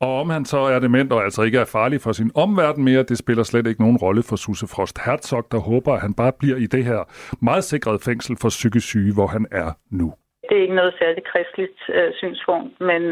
[0.00, 3.02] Og om han så er dement og altså ikke er farlig for sin omverden mere,
[3.02, 6.32] det spiller slet ikke nogen rolle for Susse Frost Herzog, der håber, at han bare
[6.38, 7.00] bliver i det her
[7.40, 10.14] meget sikrede fængsel for psykisk syge, hvor han er nu.
[10.48, 13.02] Det er ikke noget særligt kristeligt øh, synspunkt, men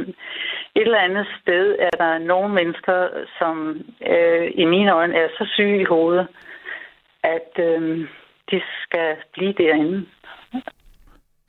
[0.74, 3.09] et eller andet sted er der nogle mennesker,
[3.39, 6.26] som øh, i mine øjne er så syge i hovedet,
[7.22, 8.09] at øh,
[8.51, 10.07] de skal blive derinde.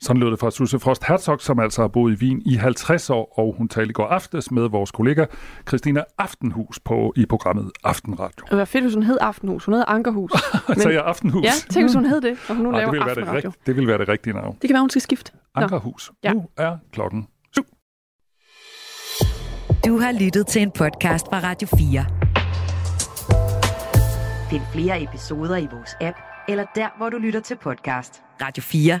[0.02, 3.10] Sådan lød det fra Susse Frost Herzog, som altså har boet i Wien i 50
[3.10, 5.24] år, og hun talte i går aftes med vores kollega
[5.68, 8.46] Christina Aftenhus på, i programmet Aftenradio.
[8.50, 9.64] Det var fedt, hvis hun hed Aftenhus.
[9.64, 10.30] Hun hed Ankerhus.
[10.82, 11.44] Så jeg Aftenhus?
[11.44, 13.20] Ja, tænk, hvis hun hed det, og hun nu Ej, laver det, vil være det,
[13.20, 13.48] Aftenradio.
[13.50, 14.56] rigt, det vil være det rigtige navn.
[14.62, 15.32] Det kan være, hun skal skifte.
[15.56, 15.62] Nå.
[15.62, 16.12] Ankerhus.
[16.24, 16.32] Ja.
[16.32, 17.26] Nu er klokken
[19.86, 22.04] Du har lyttet til en podcast fra Radio 4.
[24.50, 26.16] Find flere episoder i vores app,
[26.48, 28.22] eller der, hvor du lytter til podcast.
[28.42, 29.00] Radio 4.